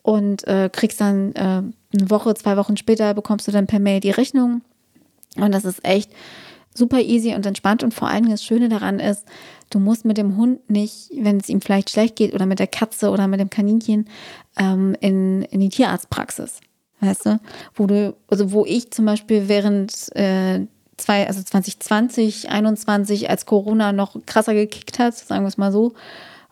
und 0.03 0.47
äh, 0.47 0.71
kriegst 0.73 1.01
dann 1.01 1.33
äh, 1.35 1.63
eine 1.93 2.11
Woche, 2.11 2.35
zwei 2.35 2.57
Wochen 2.57 2.77
später 2.77 3.15
bekommst 3.15 3.49
du 3.49 3.53
dann 3.53 3.67
per 3.67 3.81
Mail 3.81 4.01
die 4.01 4.11
Rechnung. 4.11 4.63
Und 5.37 5.53
das 5.53 5.65
ist 5.65 5.85
echt 5.85 6.11
super 6.75 7.01
easy 7.01 7.35
und 7.35 7.47
entspannt. 7.47 7.83
Und 7.83 7.95
vor 7.95 8.09
allem 8.09 8.29
das 8.29 8.45
Schöne 8.45 8.69
daran 8.69 9.01
ist, 9.01 9.25
du 9.71 9.79
musst 9.79 10.05
mit 10.05 10.19
dem 10.19 10.37
Hund 10.37 10.69
nicht, 10.71 11.11
wenn 11.17 11.39
es 11.39 11.49
ihm 11.49 11.61
vielleicht 11.61 11.91
schlecht 11.91 12.17
geht 12.17 12.35
oder 12.35 12.47
mit 12.47 12.59
der 12.59 12.67
Katze 12.67 13.11
oder 13.11 13.27
mit 13.27 13.41
dem 13.41 13.51
Kaninchen, 13.51 14.09
ähm, 14.57 14.97
in, 15.01 15.43
in 15.43 15.61
die 15.61 15.69
Tierarztpraxis. 15.69 16.61
Weißt 17.01 17.27
du? 17.27 17.41
Wo 17.75 17.87
du, 17.87 18.15
also 18.29 18.53
wo 18.53 18.65
ich 18.65 18.91
zum 18.91 19.07
Beispiel 19.07 19.49
während 19.49 20.15
äh, 20.15 20.67
zwei, 20.97 21.27
also 21.27 21.43
2020, 21.43 22.43
2021, 22.43 23.31
als 23.31 23.47
Corona 23.47 23.93
noch 23.93 24.17
krasser 24.27 24.55
gekickt 24.55 24.99
hat, 24.99 25.17
sagen 25.17 25.45
wir 25.45 25.49
es 25.49 25.57
mal 25.57 25.73
so, 25.73 25.95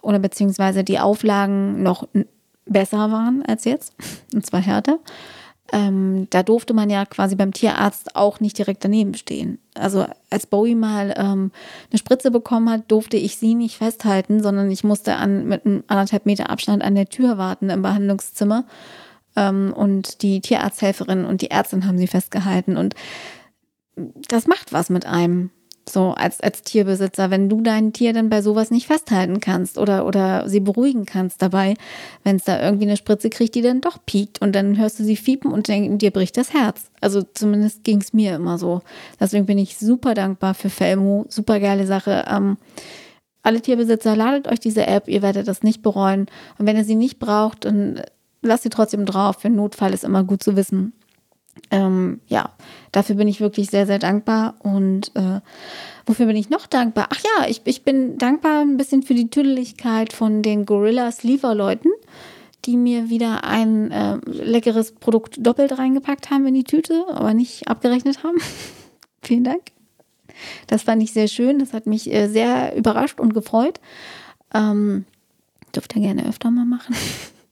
oder 0.01 0.19
beziehungsweise 0.19 0.85
die 0.85 0.99
Auflagen 0.99 1.83
noch 1.83 2.09
besser 2.69 3.11
waren 3.11 3.45
als 3.47 3.65
jetzt, 3.65 3.95
und 4.35 4.45
zwar 4.45 4.61
härter. 4.61 4.99
Ähm, 5.71 6.29
da 6.31 6.43
durfte 6.43 6.73
man 6.73 6.89
ja 6.89 7.05
quasi 7.05 7.37
beim 7.37 7.53
Tierarzt 7.53 8.17
auch 8.17 8.41
nicht 8.41 8.57
direkt 8.57 8.85
daneben 8.85 9.13
stehen. 9.15 9.59
Also 9.75 10.07
als 10.31 10.47
Bowie 10.47 10.75
mal 10.75 11.13
ähm, 11.19 11.53
eine 11.91 11.99
Spritze 11.99 12.31
bekommen 12.31 12.71
hat, 12.71 12.91
durfte 12.91 13.19
ich 13.19 13.37
sie 13.37 13.55
nicht 13.55 13.77
festhalten, 13.77 14.43
sondern 14.43 14.71
ich 14.71 14.83
musste 14.83 15.17
an, 15.17 15.47
mit 15.47 15.67
einem 15.67 15.85
anderthalb 15.87 16.25
Meter 16.25 16.49
Abstand 16.49 16.83
an 16.83 16.95
der 16.95 17.11
Tür 17.11 17.37
warten 17.37 17.69
im 17.69 17.83
Behandlungszimmer. 17.83 18.65
Ähm, 19.37 19.75
und 19.77 20.23
die 20.23 20.41
Tierarzthelferin 20.41 21.27
und 21.27 21.43
die 21.43 21.51
Ärztin 21.51 21.87
haben 21.87 21.99
sie 21.99 22.07
festgehalten. 22.07 22.79
Und 22.79 22.95
das 24.29 24.47
macht 24.47 24.73
was 24.73 24.89
mit 24.89 25.05
einem. 25.05 25.51
So 25.89 26.13
als, 26.13 26.41
als 26.41 26.63
Tierbesitzer, 26.63 27.31
wenn 27.31 27.49
du 27.49 27.61
dein 27.61 27.93
Tier 27.93 28.13
dann 28.13 28.29
bei 28.29 28.43
sowas 28.43 28.71
nicht 28.71 28.87
festhalten 28.87 29.41
kannst 29.41 29.79
oder, 29.79 30.07
oder 30.07 30.49
sie 30.49 30.61
beruhigen 30.61 31.07
kannst 31.07 31.43
dabei, 31.43 31.75
wenn 32.25 32.37
es 32.37 32.45
da 32.45 32.63
irgendwie 32.63 32.87
eine 32.87 32.97
Spritze 32.97 33.31
kriegt, 33.31 33.55
die 33.55 33.63
dann 33.63 33.81
doch 33.81 33.99
piekt 34.05 34.41
und 34.41 34.55
dann 34.55 34.79
hörst 34.79 34.99
du 34.99 35.05
sie 35.05 35.17
fiepen 35.17 35.53
und 35.53 35.69
denk, 35.69 35.99
dir 35.99 36.11
bricht 36.11 36.37
das 36.37 36.53
Herz. 36.53 36.91
Also 37.01 37.23
zumindest 37.23 37.85
ging 37.85 38.01
es 38.01 38.13
mir 38.13 38.35
immer 38.35 38.59
so. 38.59 38.83
Deswegen 39.19 39.47
bin 39.47 39.59
ich 39.59 39.79
super 39.79 40.15
dankbar 40.15 40.55
für 40.55 40.71
Felmo. 40.71 41.27
Super 41.29 41.61
geile 41.61 41.87
Sache. 41.87 42.25
Ähm, 42.31 42.57
alle 43.43 43.61
Tierbesitzer, 43.61 44.17
ladet 44.17 44.49
euch 44.49 44.61
diese 44.61 44.87
App, 44.87 45.09
ihr 45.09 45.23
werdet 45.23 45.49
das 45.49 45.63
nicht 45.63 45.83
bereuen. 45.83 46.27
Und 46.59 46.67
wenn 46.67 46.77
ihr 46.77 46.85
sie 46.85 46.97
nicht 46.97 47.19
braucht, 47.19 47.65
dann 47.65 48.03
lasst 48.43 48.65
sie 48.65 48.69
trotzdem 48.69 49.07
drauf. 49.07 49.37
Für 49.41 49.49
einen 49.49 49.57
Notfall 49.57 49.95
ist 49.95 50.05
immer 50.05 50.25
gut 50.25 50.43
zu 50.43 50.57
wissen 50.57 50.93
ähm, 51.71 52.21
ja, 52.29 52.51
dafür 52.93 53.17
bin 53.17 53.29
ich 53.29 53.41
wirklich 53.41 53.71
sehr, 53.71 53.87
sehr 53.87 53.99
dankbar. 53.99 54.55
Und 54.61 55.15
äh, 55.15 55.41
wofür 56.07 56.27
bin 56.27 56.37
ich 56.37 56.51
noch 56.51 56.67
dankbar? 56.67 57.09
Ach 57.11 57.21
ja, 57.21 57.49
ich, 57.49 57.63
ich 57.65 57.83
bin 57.83 58.19
dankbar 58.19 58.63
ein 58.63 58.77
bisschen 58.77 59.03
für 59.03 59.15
die 59.15 59.31
Tüdeligkeit 59.31 60.13
von 60.13 60.43
den 60.43 60.67
Gorillas 60.67 61.23
Lieferleuten, 61.23 61.91
die 62.65 62.77
mir 62.77 63.11
wieder 63.11 63.45
ein 63.45 63.91
äh, 63.91 64.17
leckeres 64.25 64.93
Produkt 64.93 65.45
doppelt 65.47 65.79
reingepackt 65.79 66.31
haben 66.31 66.47
in 66.47 66.55
die 66.55 66.65
Tüte, 66.65 67.05
aber 67.09 67.35
nicht 67.35 67.69
abgerechnet 67.69 68.23
haben. 68.25 68.39
Vielen 69.23 69.45
Dank. 69.45 69.63
Das 70.67 70.83
fand 70.83 71.03
ich 71.03 71.13
sehr 71.13 71.29
schön. 71.29 71.59
Das 71.59 71.73
hat 71.73 71.87
mich 71.87 72.13
äh, 72.13 72.29
sehr 72.29 72.77
überrascht 72.77 73.21
und 73.21 73.35
gefreut. 73.35 73.81
Ähm, 74.55 75.05
dürfte 75.75 76.01
gerne 76.01 76.27
öfter 76.27 76.51
mal 76.51 76.65
machen. 76.65 76.95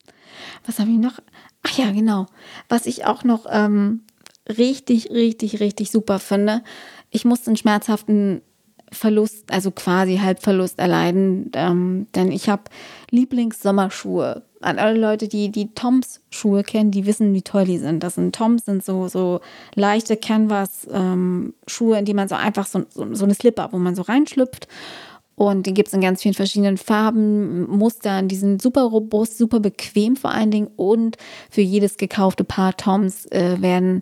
Was 0.65 0.79
habe 0.79 0.91
ich 0.91 0.97
noch? 0.97 1.19
Ach 1.67 1.77
ja, 1.77 1.91
genau. 1.91 2.27
Was 2.69 2.85
ich 2.85 3.05
auch 3.05 3.23
noch 3.23 3.45
ähm, 3.49 4.01
richtig, 4.47 5.09
richtig, 5.11 5.59
richtig 5.59 5.91
super 5.91 6.19
finde, 6.19 6.63
ich 7.11 7.25
musste 7.25 7.47
einen 7.47 7.57
schmerzhaften 7.57 8.41
Verlust, 8.91 9.51
also 9.51 9.71
quasi 9.71 10.17
Halbverlust 10.17 10.79
erleiden, 10.79 11.51
ähm, 11.53 12.07
denn 12.15 12.31
ich 12.31 12.47
habe 12.47 12.63
Lieblingssommerschuhe. 13.11 14.43
An 14.61 14.79
alle 14.79 14.99
Leute, 14.99 15.27
die 15.27 15.51
die 15.51 15.73
Toms-Schuhe 15.73 16.63
kennen, 16.63 16.89
die 16.89 17.05
wissen, 17.05 17.33
wie 17.33 17.43
toll 17.43 17.65
die 17.65 17.77
sind. 17.77 18.01
Das 18.01 18.15
sind 18.15 18.33
Toms, 18.33 18.65
sind 18.65 18.83
so, 18.83 19.07
so 19.07 19.41
leichte 19.75 20.17
Canvas-Schuhe, 20.17 21.93
ähm, 21.93 21.99
in 21.99 22.05
die 22.05 22.13
man 22.13 22.27
so 22.27 22.35
einfach 22.35 22.65
so, 22.65 22.85
so, 22.89 23.13
so 23.13 23.25
eine 23.25 23.35
Slipper, 23.35 23.69
wo 23.71 23.77
man 23.77 23.93
so 23.93 24.01
reinschlüpft 24.03 24.67
und 25.37 25.67
die 25.67 25.75
gibt 25.75 25.89
es 25.89 25.93
in 25.93 26.01
ganz 26.01 26.23
vielen 26.23 26.33
verschiedenen 26.33 26.77
Farben, 26.77 27.69
Mustern. 27.69 28.27
Die 28.27 28.35
sind 28.35 28.59
super 28.59 28.81
robust, 28.81 29.37
super 29.37 29.59
bequem 29.59 30.15
vor 30.15 30.31
allen 30.31 30.49
Dingen. 30.49 30.71
Und 30.75 31.15
für 31.51 31.61
jedes 31.61 31.97
gekaufte 31.97 32.43
Paar 32.43 32.75
Toms 32.75 33.27
äh, 33.27 33.61
werden, 33.61 34.01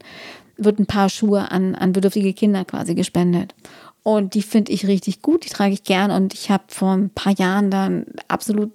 wird 0.55 0.79
ein 0.79 0.85
paar 0.85 1.09
Schuhe 1.09 1.51
an, 1.51 1.75
an 1.75 1.91
bedürftige 1.91 2.31
Kinder 2.31 2.63
quasi 2.63 2.95
gespendet. 2.95 3.53
Und 4.01 4.33
die 4.33 4.43
finde 4.43 4.71
ich 4.71 4.87
richtig 4.87 5.21
gut, 5.21 5.43
die 5.43 5.49
trage 5.49 5.73
ich 5.73 5.83
gern. 5.83 6.09
Und 6.09 6.33
ich 6.33 6.49
habe 6.49 6.63
vor 6.67 6.93
ein 6.93 7.09
paar 7.09 7.33
Jahren 7.33 7.69
dann 7.69 8.05
absolut 8.29 8.71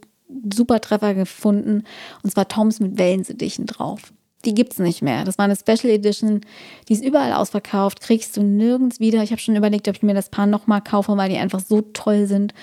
super 0.52 0.82
Treffer 0.82 1.14
gefunden. 1.14 1.84
Und 2.22 2.30
zwar 2.30 2.46
Toms 2.46 2.78
mit 2.78 2.98
Wellensittichen 2.98 3.64
drauf 3.64 4.12
die 4.44 4.54
gibt's 4.54 4.78
nicht 4.78 5.02
mehr. 5.02 5.24
Das 5.24 5.38
war 5.38 5.44
eine 5.44 5.56
Special 5.56 5.92
Edition, 5.92 6.40
die 6.88 6.94
ist 6.94 7.04
überall 7.04 7.32
ausverkauft, 7.32 8.00
kriegst 8.00 8.36
du 8.36 8.42
nirgends 8.42 9.00
wieder. 9.00 9.22
Ich 9.22 9.30
habe 9.30 9.40
schon 9.40 9.56
überlegt, 9.56 9.88
ob 9.88 9.96
ich 9.96 10.02
mir 10.02 10.14
das 10.14 10.30
Paar 10.30 10.46
nochmal 10.46 10.80
kaufe, 10.82 11.16
weil 11.16 11.30
die 11.30 11.38
einfach 11.38 11.60
so 11.60 11.82
toll 11.82 12.26
sind. 12.26 12.54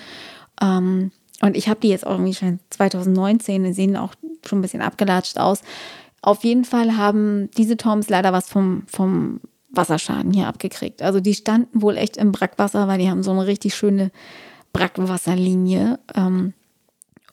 Ähm, 0.60 1.12
und 1.40 1.56
ich 1.56 1.68
habe 1.68 1.80
die 1.80 1.88
jetzt 1.88 2.06
auch 2.06 2.12
irgendwie 2.12 2.34
schon 2.34 2.58
2019, 2.70 3.64
die 3.64 3.72
sehen 3.72 3.96
auch 3.96 4.14
schon 4.46 4.58
ein 4.58 4.62
bisschen 4.62 4.82
abgelatscht 4.82 5.38
aus. 5.38 5.62
Auf 6.20 6.42
jeden 6.42 6.64
Fall 6.64 6.96
haben 6.96 7.48
diese 7.56 7.76
Toms 7.76 8.08
leider 8.08 8.32
was 8.32 8.48
vom, 8.48 8.82
vom 8.86 9.40
Wasserschaden 9.70 10.32
hier 10.32 10.48
abgekriegt. 10.48 11.02
Also 11.02 11.20
die 11.20 11.34
standen 11.34 11.80
wohl 11.80 11.96
echt 11.96 12.16
im 12.16 12.32
Brackwasser, 12.32 12.88
weil 12.88 12.98
die 12.98 13.08
haben 13.08 13.22
so 13.22 13.30
eine 13.30 13.46
richtig 13.46 13.74
schöne 13.74 14.10
Brackwasserlinie. 14.72 16.00
Ähm, 16.14 16.54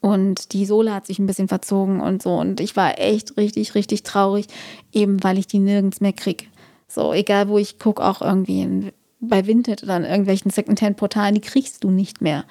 und 0.06 0.54
die 0.54 0.68
Sohle 0.68 0.94
hat 0.94 1.08
sich 1.08 1.18
ein 1.18 1.26
bisschen 1.26 1.48
verzogen 1.48 2.00
und 2.00 2.22
so. 2.22 2.36
Und 2.36 2.60
ich 2.60 2.76
war 2.76 3.00
echt 3.00 3.38
richtig, 3.38 3.74
richtig 3.74 4.04
traurig, 4.04 4.46
eben 4.94 5.24
weil 5.24 5.39
ich 5.39 5.48
die 5.48 5.58
nirgends 5.58 6.00
mehr 6.00 6.13
kriege. 6.13 6.46
So, 6.88 7.12
egal 7.12 7.50
wo 7.50 7.58
ich 7.58 7.80
gucke, 7.80 8.06
auch 8.06 8.22
irgendwie 8.22 8.94
bei 9.20 9.48
Vinted 9.48 9.82
oder 9.82 9.98
in 9.98 10.04
irgendwelchen 10.04 10.52
Secondhand-Portalen, 10.52 11.34
die 11.34 11.41
kriegst 11.41 11.84
du 11.84 11.89
nicht 11.89 12.22
mehr. 12.22 12.46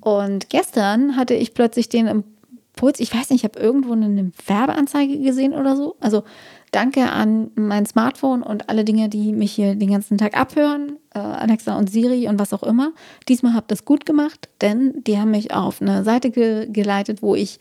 Und 0.00 0.50
gestern 0.50 1.16
hatte 1.16 1.34
ich 1.34 1.52
plötzlich 1.52 1.88
den 1.88 2.06
Impuls, 2.06 3.00
ich 3.00 3.12
weiß 3.12 3.30
nicht, 3.30 3.42
ich 3.42 3.50
habe 3.50 3.58
irgendwo 3.58 3.94
eine 3.94 4.30
Werbeanzeige 4.46 5.18
gesehen 5.18 5.52
oder 5.52 5.74
so. 5.74 5.96
Also 5.98 6.22
Danke 6.74 7.12
an 7.12 7.52
mein 7.54 7.86
Smartphone 7.86 8.42
und 8.42 8.68
alle 8.68 8.84
Dinge, 8.84 9.08
die 9.08 9.32
mich 9.32 9.52
hier 9.52 9.76
den 9.76 9.92
ganzen 9.92 10.18
Tag 10.18 10.36
abhören, 10.36 10.98
äh, 11.14 11.20
Alexa 11.20 11.78
und 11.78 11.88
Siri 11.88 12.26
und 12.26 12.40
was 12.40 12.52
auch 12.52 12.64
immer. 12.64 12.92
Diesmal 13.28 13.54
habt 13.54 13.70
ihr 13.70 13.76
es 13.76 13.84
gut 13.84 14.04
gemacht, 14.04 14.48
denn 14.60 15.04
die 15.04 15.16
haben 15.16 15.30
mich 15.30 15.54
auf 15.54 15.80
eine 15.80 16.02
Seite 16.02 16.32
ge 16.32 16.66
geleitet, 16.68 17.22
wo 17.22 17.36
ich 17.36 17.60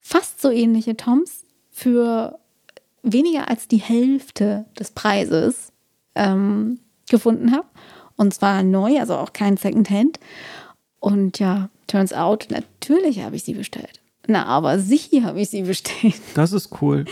fast 0.00 0.42
so 0.42 0.50
ähnliche 0.50 0.96
Toms 0.96 1.44
für 1.70 2.40
weniger 3.04 3.48
als 3.48 3.68
die 3.68 3.78
Hälfte 3.78 4.64
des 4.76 4.90
Preises 4.90 5.70
ähm, 6.16 6.80
gefunden 7.08 7.52
habe. 7.52 7.68
Und 8.16 8.34
zwar 8.34 8.64
neu, 8.64 8.98
also 8.98 9.14
auch 9.14 9.32
kein 9.32 9.56
Secondhand. 9.56 10.18
Und 10.98 11.38
ja, 11.38 11.70
turns 11.86 12.12
out, 12.12 12.48
natürlich 12.50 13.22
habe 13.22 13.36
ich 13.36 13.44
sie 13.44 13.54
bestellt. 13.54 14.00
Na, 14.26 14.46
aber 14.46 14.78
sicher 14.78 15.24
habe 15.24 15.40
ich 15.40 15.50
sie 15.50 15.62
bestellt. 15.62 16.20
Das 16.34 16.52
ist 16.52 16.70
cool. 16.80 17.04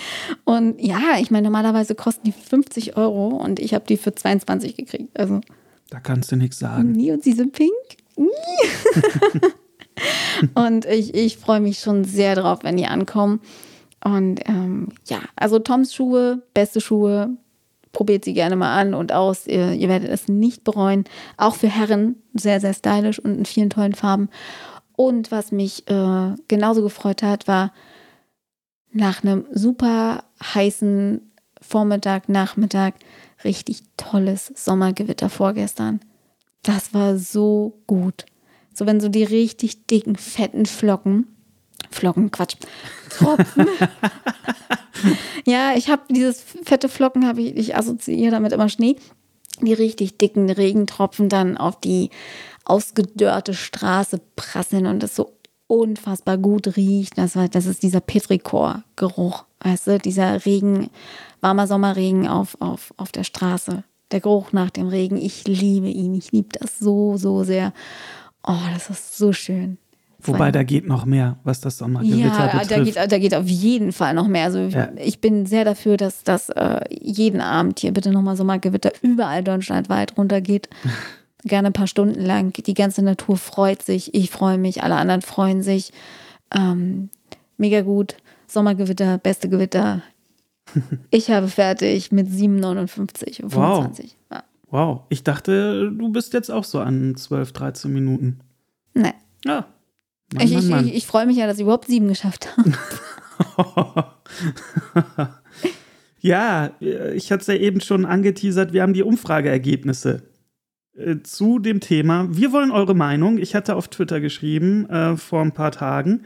Und 0.45 0.81
ja, 0.81 1.19
ich 1.21 1.31
meine, 1.31 1.45
normalerweise 1.45 1.95
kosten 1.95 2.25
die 2.25 2.33
50 2.33 2.97
Euro 2.97 3.29
und 3.29 3.61
ich 3.61 3.75
habe 3.75 3.85
die 3.87 3.97
für 3.97 4.15
22 4.15 4.77
gekriegt. 4.77 5.19
Also. 5.19 5.41
Da 5.91 6.01
kannst 6.01 6.33
du 6.33 6.37
nichts 6.37 6.59
sagen. 6.59 6.93
Nie 6.93 7.13
und 7.13 7.23
sie 7.23 7.33
sind 7.33 7.53
pink. 7.53 7.73
und 10.55 10.87
ich, 10.87 11.15
ich 11.15 11.37
freue 11.37 11.61
mich 11.61 11.81
schon 11.81 12.05
sehr 12.05 12.35
drauf, 12.35 12.61
wenn 12.63 12.77
die 12.77 12.87
ankommen. 12.87 13.41
Und 14.05 14.41
ähm, 14.47 14.89
ja, 15.07 15.21
also 15.37 15.59
Toms 15.59 15.95
Schuhe, 15.95 16.43
beste 16.55 16.81
Schuhe, 16.81 17.37
probiert 17.93 18.25
sie 18.25 18.33
gerne 18.33 18.57
mal 18.57 18.75
an 18.75 18.95
und 18.95 19.13
aus. 19.13 19.47
Ihr, 19.47 19.73
ihr 19.73 19.89
werdet 19.89 20.11
es 20.11 20.29
nicht 20.29 20.65
bereuen. 20.65 21.05
Auch 21.37 21.55
für 21.55 21.69
Herren 21.69 22.17
sehr, 22.35 22.61
sehr 22.61 22.75
stylisch 22.75 23.19
und 23.19 23.39
in 23.39 23.45
vielen 23.45 23.71
tollen 23.71 23.95
Farben. 23.95 24.29
Und 24.97 25.31
was 25.31 25.53
mich 25.53 25.89
äh, 25.89 26.35
genauso 26.49 26.83
gefreut 26.83 27.23
hat, 27.23 27.49
war 27.49 27.73
nach 28.93 29.23
einem 29.23 29.47
super 29.53 30.25
heißen 30.43 31.33
Vormittag, 31.61 32.29
Nachmittag 32.29 32.95
richtig 33.45 33.83
tolles 33.97 34.53
Sommergewitter 34.55 35.31
vorgestern. 35.31 36.01
Das 36.63 36.95
war 36.95 37.19
so 37.19 37.83
gut. 37.87 38.27
So 38.75 38.87
wenn 38.87 39.01
so 39.01 39.09
die 39.09 39.25
richtig 39.25 39.87
dicken, 39.87 40.17
fetten 40.17 40.67
Flocken, 40.67 41.27
Flocken, 41.91 42.31
Quatsch, 42.31 42.57
Tropfen. 43.11 43.67
ja, 45.45 45.75
ich 45.77 45.91
habe 45.91 46.03
dieses 46.09 46.41
fette 46.41 46.89
Flocken, 46.89 47.27
habe 47.27 47.43
ich, 47.43 47.57
ich 47.57 47.77
assoziiere 47.77 48.31
damit 48.31 48.53
immer 48.53 48.69
Schnee. 48.69 48.97
Die 49.61 49.75
richtig 49.75 50.19
dicken 50.19 50.51
Regentropfen 50.51 51.29
dann 51.29 51.57
auf 51.57 51.79
die 51.79 52.11
ausgedörrte 52.65 53.55
Straße 53.55 54.21
prasseln 54.37 54.87
und 54.87 55.03
das 55.03 55.17
so 55.17 55.33
unfassbar 55.67 56.39
gut 56.39 56.77
riecht. 56.77 57.19
Das, 57.19 57.37
war, 57.37 57.49
das 57.49 57.67
ist 57.67 57.83
dieser 57.83 58.01
Petrichor-Geruch, 58.01 59.45
weißt 59.61 59.87
du, 59.87 59.99
dieser 59.99 60.45
Regen, 60.45 60.91
warmer 61.41 61.67
Sommerregen 61.67 62.29
auf, 62.29 62.57
auf, 62.61 62.93
auf 62.97 63.13
der 63.13 63.25
Straße. 63.25 63.85
Der 64.11 64.21
Geruch 64.21 64.53
nach 64.53 64.71
dem 64.71 64.89
Regen, 64.89 65.17
ich 65.17 65.47
liebe 65.47 65.89
ihn, 65.89 66.15
ich 66.15 66.33
liebe 66.33 66.51
das 66.59 66.79
so, 66.79 67.17
so 67.17 67.45
sehr. 67.45 67.73
Oh, 68.47 68.59
das 68.75 68.91
ist 68.91 69.17
so 69.17 69.33
schön. 69.33 69.79
Wobei, 70.25 70.53
da 70.53 70.63
geht 70.63 70.87
noch 70.87 71.05
mehr, 71.05 71.39
was 71.43 71.61
das 71.61 71.79
Sommergewitter 71.79 72.19
ja, 72.19 72.47
betrifft. 72.47 72.71
Da 72.71 72.83
geht, 72.83 73.13
da 73.13 73.19
geht 73.19 73.35
auf 73.35 73.49
jeden 73.49 73.93
Fall 73.93 74.15
noch 74.15 74.29
mehr. 74.29 74.45
Also 74.45 74.61
ja. 74.61 74.91
ich 74.97 75.21
bin 75.21 75.47
sehr 75.47 75.65
dafür, 75.65 75.97
dass 75.97 76.23
das 76.23 76.49
äh, 76.51 76.81
jeden 76.91 77.41
Abend 77.41 77.81
hier 77.81 77.93
bitte 77.93 78.13
nochmal 78.13 78.37
Sommergewitter 78.37 78.93
überall 79.03 79.43
deutschlandweit 79.43 80.17
runtergeht. 80.17 80.69
Gerne 81.45 81.69
ein 81.69 81.73
paar 81.73 81.89
Stunden 81.89 82.21
lang. 82.21 82.53
Die 82.53 82.75
ganze 82.75 83.03
Natur 83.03 83.37
freut 83.37 83.83
sich. 83.83 84.15
Ich 84.15 84.31
freue 84.31 84.59
mich. 84.59 84.85
Alle 84.85 84.95
anderen 84.95 85.23
freuen 85.23 85.63
sich. 85.63 85.93
Ähm, 86.55 87.11
mega 87.57 87.81
gut. 87.81 88.17
Sommergewitter, 88.47 89.19
beste 89.19 89.49
Gewitter. 89.49 90.03
ich 91.11 91.31
habe 91.31 91.49
fertig 91.49 92.13
mit 92.13 92.29
7,59 92.29 92.79
und 92.79 92.89
25. 92.89 94.17
Wow. 94.29 94.31
Ja. 94.31 94.45
wow. 94.71 95.01
Ich 95.09 95.25
dachte, 95.25 95.91
du 95.91 96.11
bist 96.11 96.33
jetzt 96.33 96.51
auch 96.51 96.65
so 96.65 96.79
an 96.79 97.17
12, 97.17 97.53
13 97.53 97.93
Minuten. 97.93 98.39
Nee. 98.95 99.15
Ja. 99.45 99.67
Mann, 100.35 100.47
ich, 100.47 100.69
Mann, 100.69 100.89
ich, 100.89 100.95
ich 100.95 101.07
freue 101.07 101.27
mich 101.27 101.37
ja, 101.37 101.47
dass 101.47 101.57
ich 101.57 101.63
überhaupt 101.63 101.89
sieben 101.89 102.09
geschafft 102.09 102.49
habe. 102.57 104.09
ja, 106.21 106.73
ich 106.81 107.31
hatte 107.33 107.41
es 107.41 107.47
ja 107.47 107.55
eben 107.55 107.81
schon 107.81 108.05
angeteasert. 108.05 108.73
Wir 108.73 108.83
haben 108.83 108.95
die 108.95 109.03
Umfrageergebnisse 109.03 110.23
äh, 110.97 111.23
zu 111.23 111.59
dem 111.59 111.81
Thema. 111.81 112.29
Wir 112.31 112.53
wollen 112.53 112.71
eure 112.71 112.95
Meinung. 112.95 113.39
Ich 113.39 113.55
hatte 113.55 113.77
auf 113.77 113.89
Twitter 113.89 114.21
geschrieben 114.21 114.89
äh, 114.91 115.17
vor 115.17 115.41
ein 115.41 115.53
paar 115.53 115.73
Tagen. 115.73 116.25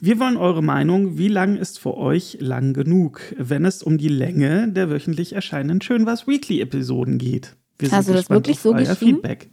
Wir 0.00 0.18
wollen 0.20 0.36
eure 0.36 0.62
Meinung. 0.62 1.16
Wie 1.16 1.28
lang 1.28 1.56
ist 1.56 1.78
für 1.78 1.96
euch 1.96 2.36
lang 2.40 2.74
genug, 2.74 3.20
wenn 3.38 3.64
es 3.64 3.82
um 3.82 3.98
die 3.98 4.08
Länge 4.08 4.68
der 4.68 4.90
wöchentlich 4.90 5.32
erscheinenden 5.32 5.80
Schön 5.80 6.04
was 6.06 6.26
Weekly-Episoden 6.26 7.18
geht? 7.18 7.56
Wir 7.78 7.90
Hast 7.90 8.08
du 8.08 8.12
das 8.12 8.28
wirklich 8.28 8.58
so 8.58 8.72
geschrieben? 8.72 8.96
Feedback. 8.96 9.48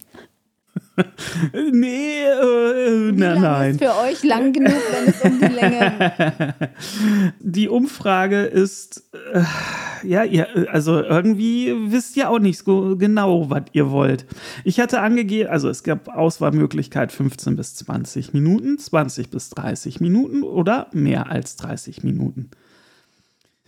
Nee, 1.72 2.24
äh, 2.24 3.12
na, 3.14 3.36
nein. 3.36 3.72
Ist 3.72 3.84
für 3.84 3.96
euch 3.98 4.24
lang 4.24 4.54
genug, 4.54 4.74
wenn 4.92 5.14
es 5.14 5.22
um 5.22 5.40
die 5.40 5.54
Länge 5.54 6.54
Die 7.40 7.70
Umfrage 7.70 8.42
ist, 8.44 9.04
äh, 9.34 9.44
ja, 10.08 10.24
ihr, 10.24 10.48
also 10.72 11.02
irgendwie 11.02 11.74
wisst 11.92 12.18
ihr 12.18 12.30
auch 12.30 12.40
nicht 12.40 12.60
so 12.60 12.96
genau, 12.98 13.50
was 13.50 13.64
ihr 13.74 13.92
wollt. 13.92 14.26
Ich 14.64 14.80
hatte 14.80 15.02
angegeben, 15.02 15.50
also 15.50 15.70
es 15.70 15.84
gab 15.84 16.08
Auswahlmöglichkeit 16.10 17.12
15 17.12 17.56
bis 17.56 17.76
20 17.76 18.34
Minuten, 18.34 18.78
20 18.78 19.30
bis 19.30 19.50
30 19.50 20.00
Minuten 20.00 20.44
oder 20.44 20.88
mehr 20.94 21.30
als 21.32 21.56
30 21.58 22.04
Minuten. 22.04 22.50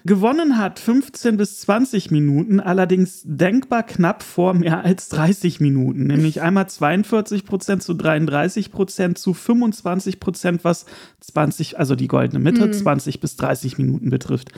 Gewonnen 0.03 0.57
hat 0.57 0.79
15 0.79 1.37
bis 1.37 1.59
20 1.61 2.11
Minuten, 2.11 2.59
allerdings 2.59 3.21
denkbar 3.23 3.83
knapp 3.83 4.23
vor 4.23 4.53
mehr 4.53 4.83
als 4.83 5.09
30 5.09 5.59
Minuten, 5.59 6.07
nämlich 6.07 6.41
einmal 6.41 6.67
42 6.67 7.45
Prozent 7.45 7.83
zu 7.83 7.93
33 7.93 8.71
Prozent 8.71 9.17
zu 9.17 9.33
25 9.33 10.19
Prozent, 10.19 10.63
was 10.63 10.85
20, 11.19 11.77
also 11.77 11.95
die 11.95 12.07
goldene 12.07 12.39
Mitte, 12.39 12.65
mhm. 12.65 12.73
20 12.73 13.19
bis 13.19 13.35
30 13.35 13.77
Minuten 13.77 14.09
betrifft. 14.09 14.51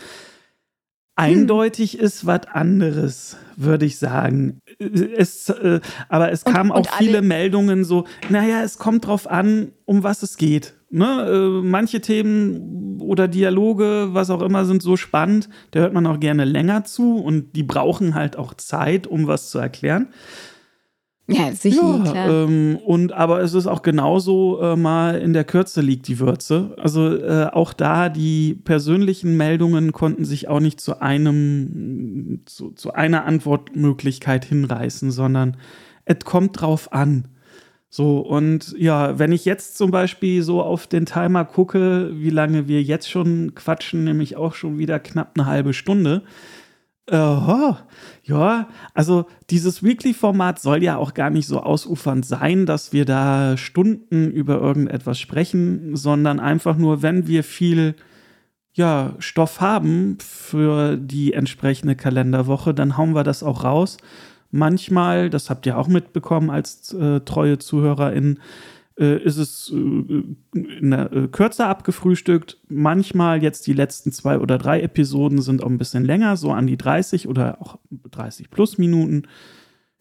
Eindeutig 1.15 1.99
ist 1.99 2.25
was 2.25 2.47
anderes, 2.47 3.37
würde 3.55 3.85
ich 3.85 3.99
sagen. 3.99 4.61
Es, 4.79 5.47
äh, 5.49 5.79
aber 6.09 6.31
es 6.31 6.43
kamen 6.43 6.71
auch 6.71 6.87
viele 6.97 7.21
Meldungen 7.21 7.83
so, 7.83 8.05
naja, 8.29 8.63
es 8.63 8.79
kommt 8.79 9.05
drauf 9.05 9.29
an, 9.29 9.73
um 9.85 10.01
was 10.01 10.23
es 10.23 10.37
geht. 10.37 10.73
Ne? 10.93 11.25
Äh, 11.27 11.65
manche 11.65 12.01
Themen 12.01 13.01
oder 13.01 13.27
Dialoge, 13.27 14.09
was 14.11 14.29
auch 14.29 14.43
immer, 14.43 14.63
sind 14.65 14.83
so 14.83 14.95
spannend, 14.95 15.49
da 15.71 15.79
hört 15.79 15.93
man 15.93 16.05
auch 16.05 16.19
gerne 16.19 16.45
länger 16.45 16.83
zu 16.83 17.17
und 17.17 17.55
die 17.55 17.63
brauchen 17.63 18.13
halt 18.13 18.37
auch 18.37 18.53
Zeit, 18.53 19.07
um 19.07 19.25
was 19.25 19.49
zu 19.49 19.57
erklären. 19.57 20.09
Ja, 21.27 21.51
sicher. 21.53 22.01
Ja, 22.05 22.11
klar. 22.11 22.29
Ähm, 22.29 22.77
und 22.85 23.11
aber 23.11 23.41
es 23.41 23.55
ist 23.55 23.65
auch 23.65 23.81
genauso 23.81 24.61
äh, 24.61 24.75
mal 24.75 25.19
in 25.19 25.33
der 25.33 25.45
Kürze 25.45 25.81
liegt 25.81 26.07
die 26.07 26.19
Würze. 26.19 26.75
Also 26.77 27.15
äh, 27.15 27.47
auch 27.51 27.73
da 27.73 28.09
die 28.09 28.53
persönlichen 28.53 29.35
Meldungen 29.35 29.93
konnten 29.93 30.25
sich 30.25 30.47
auch 30.47 30.59
nicht 30.59 30.79
zu 30.79 31.01
einem 31.01 32.41
zu, 32.45 32.71
zu 32.71 32.93
einer 32.93 33.25
Antwortmöglichkeit 33.25 34.45
hinreißen, 34.45 35.09
sondern 35.09 35.57
es 36.05 36.19
kommt 36.23 36.61
drauf 36.61 36.93
an. 36.93 37.29
So, 37.95 38.21
und 38.21 38.73
ja, 38.75 39.19
wenn 39.19 39.31
ich 39.31 39.45
jetzt 39.45 39.77
zum 39.77 39.91
Beispiel 39.91 40.41
so 40.41 40.63
auf 40.63 40.87
den 40.87 41.05
Timer 41.05 41.45
gucke, 41.45 42.09
wie 42.15 42.31
lange 42.31 42.67
wir 42.67 42.81
jetzt 42.81 43.07
schon 43.07 43.53
quatschen, 43.53 44.03
nämlich 44.03 44.35
auch 44.35 44.55
schon 44.55 44.79
wieder 44.79 44.97
knapp 44.97 45.33
eine 45.35 45.45
halbe 45.45 45.75
Stunde, 45.75 46.23
Uh, 47.11 47.73
ja, 48.23 48.69
also 48.93 49.25
dieses 49.49 49.83
Weekly-Format 49.83 50.59
soll 50.59 50.81
ja 50.81 50.95
auch 50.95 51.13
gar 51.13 51.29
nicht 51.29 51.47
so 51.47 51.59
ausufernd 51.59 52.25
sein, 52.25 52.65
dass 52.65 52.93
wir 52.93 53.03
da 53.03 53.57
Stunden 53.57 54.31
über 54.31 54.61
irgendetwas 54.61 55.19
sprechen, 55.19 55.97
sondern 55.97 56.39
einfach 56.39 56.77
nur, 56.77 57.01
wenn 57.01 57.27
wir 57.27 57.43
viel 57.43 57.95
ja, 58.71 59.15
Stoff 59.19 59.59
haben 59.59 60.17
für 60.21 60.95
die 60.95 61.33
entsprechende 61.33 61.97
Kalenderwoche, 61.97 62.73
dann 62.73 62.95
hauen 62.95 63.13
wir 63.13 63.25
das 63.25 63.43
auch 63.43 63.65
raus. 63.65 63.97
Manchmal, 64.55 65.31
das 65.31 65.49
habt 65.49 65.65
ihr 65.65 65.79
auch 65.79 65.87
mitbekommen 65.87 66.51
als 66.51 66.93
äh, 66.93 67.21
treue 67.21 67.57
ZuhörerInnen, 67.57 68.39
äh, 68.99 69.17
ist 69.23 69.37
es 69.37 69.73
äh, 69.73 70.23
der, 70.53 71.11
äh, 71.11 71.27
kürzer 71.27 71.67
abgefrühstückt. 71.67 72.59
Manchmal 72.69 73.41
jetzt 73.41 73.65
die 73.65 73.73
letzten 73.73 74.11
zwei 74.11 74.37
oder 74.37 74.59
drei 74.59 74.81
Episoden 74.81 75.41
sind 75.41 75.63
auch 75.63 75.69
ein 75.71 75.79
bisschen 75.79 76.05
länger, 76.05 76.37
so 76.37 76.51
an 76.51 76.67
die 76.67 76.77
30 76.77 77.27
oder 77.27 77.59
auch 77.61 77.79
30 78.11 78.51
plus 78.51 78.77
Minuten. 78.77 79.23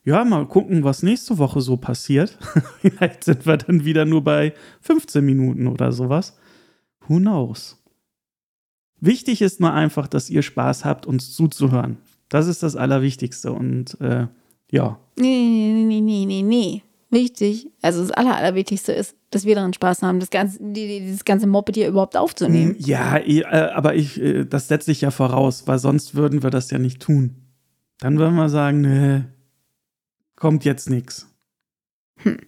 Ja, 0.05 0.23
mal 0.23 0.47
gucken, 0.47 0.85
was 0.85 1.03
nächste 1.03 1.39
Woche 1.39 1.63
so 1.63 1.79
passiert. 1.79 2.37
Vielleicht 2.83 3.25
sind 3.25 3.47
wir 3.47 3.57
dann 3.57 3.87
wieder 3.87 4.05
nur 4.05 4.23
bei 4.23 4.53
15 4.83 5.25
Minuten 5.25 5.67
oder 5.67 5.93
sowas. 5.93 6.37
Who 7.09 7.17
knows? 7.17 7.83
Wichtig 9.01 9.41
ist 9.41 9.61
nur 9.61 9.73
einfach, 9.73 10.09
dass 10.09 10.29
ihr 10.29 10.43
Spaß 10.43 10.85
habt, 10.85 11.07
uns 11.07 11.33
zuzuhören. 11.33 11.97
Das 12.29 12.47
ist 12.47 12.63
das 12.63 12.77
Allerwichtigste. 12.77 13.51
Und 13.53 13.99
äh, 14.03 14.27
ja. 14.73 14.99
Nee, 15.17 15.85
nee, 15.85 15.85
nee, 15.85 16.01
nee, 16.01 16.27
nee, 16.27 16.43
nee 16.43 16.83
wichtig, 17.13 17.71
also 17.83 18.01
das 18.01 18.11
Aller, 18.11 18.35
Allerwichtigste 18.35 18.93
ist, 18.93 19.15
dass 19.31 19.45
wir 19.45 19.55
daran 19.55 19.73
Spaß 19.73 20.03
haben, 20.03 20.19
das 20.19 20.31
ganze, 20.31 20.59
dieses 20.61 21.25
ganze 21.25 21.47
Moped 21.47 21.77
hier 21.77 21.89
überhaupt 21.89 22.17
aufzunehmen. 22.17 22.75
Ja, 22.79 23.19
eh, 23.19 23.41
äh, 23.41 23.45
aber 23.45 23.95
ich, 23.95 24.21
äh, 24.21 24.45
das 24.45 24.69
setze 24.69 24.91
ich 24.91 25.03
ja 25.03 25.11
voraus, 25.11 25.69
weil 25.69 25.79
sonst 25.79 26.15
würden 26.15 26.43
wir 26.43 26.51
das 26.51 26.71
ja 26.71 26.79
nicht 26.79 27.01
tun. 27.01 27.37
Dann 27.99 28.19
würden 28.19 28.35
wir 28.35 28.49
sagen, 28.49 28.81
nee, 28.81 29.25
kommt 30.37 30.65
jetzt 30.65 30.91
nichts. 30.91 31.29
Hm. 32.17 32.39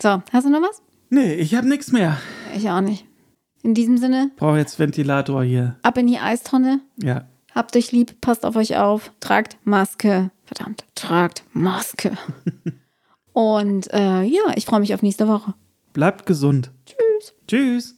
So, 0.00 0.22
hast 0.32 0.46
du 0.46 0.50
noch 0.50 0.62
was? 0.62 0.80
Nee, 1.10 1.34
ich 1.34 1.54
habe 1.54 1.68
nichts 1.68 1.92
mehr. 1.92 2.16
Ich 2.56 2.70
auch 2.70 2.80
nicht. 2.80 3.04
In 3.62 3.74
diesem 3.74 3.98
Sinne. 3.98 4.30
Brauche 4.36 4.58
jetzt 4.58 4.78
Ventilator 4.78 5.42
hier. 5.42 5.76
Ab 5.82 5.98
in 5.98 6.06
die 6.06 6.18
Eistonne. 6.18 6.80
Ja. 7.02 7.26
Habt 7.54 7.76
euch 7.76 7.92
lieb, 7.92 8.20
passt 8.20 8.44
auf 8.44 8.56
euch 8.56 8.76
auf, 8.76 9.12
tragt 9.20 9.56
Maske. 9.64 10.30
Verdammt, 10.44 10.84
tragt 10.96 11.44
Maske. 11.52 12.18
Und 13.32 13.92
äh, 13.92 14.22
ja, 14.22 14.52
ich 14.56 14.66
freue 14.66 14.80
mich 14.80 14.92
auf 14.92 15.02
nächste 15.02 15.28
Woche. 15.28 15.54
Bleibt 15.92 16.26
gesund. 16.26 16.72
Tschüss. 16.84 17.34
Tschüss. 17.46 17.94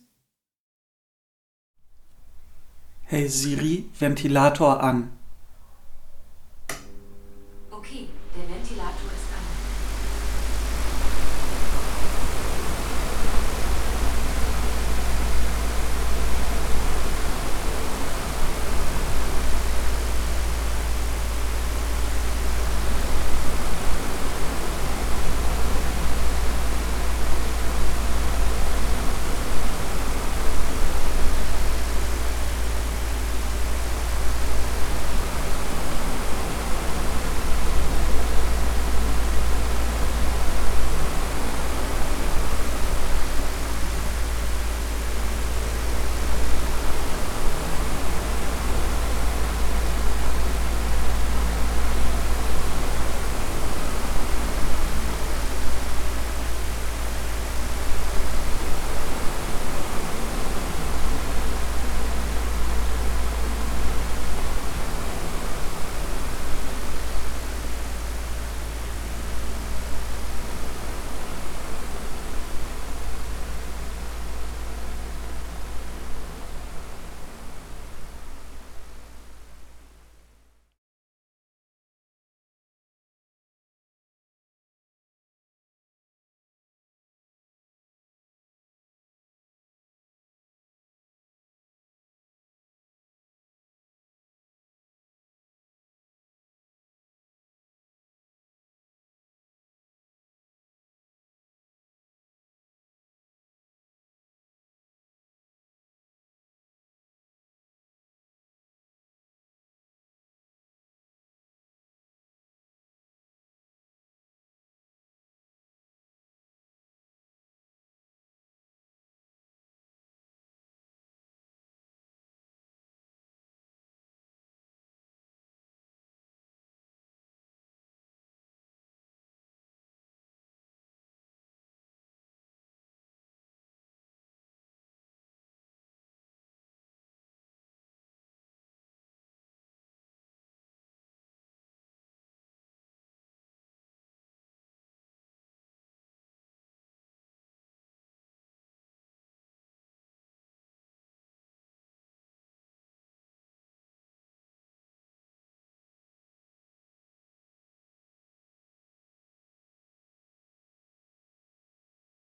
Hey 3.04 3.28
Siri, 3.28 3.88
Ventilator 3.98 4.82
an. 4.82 5.15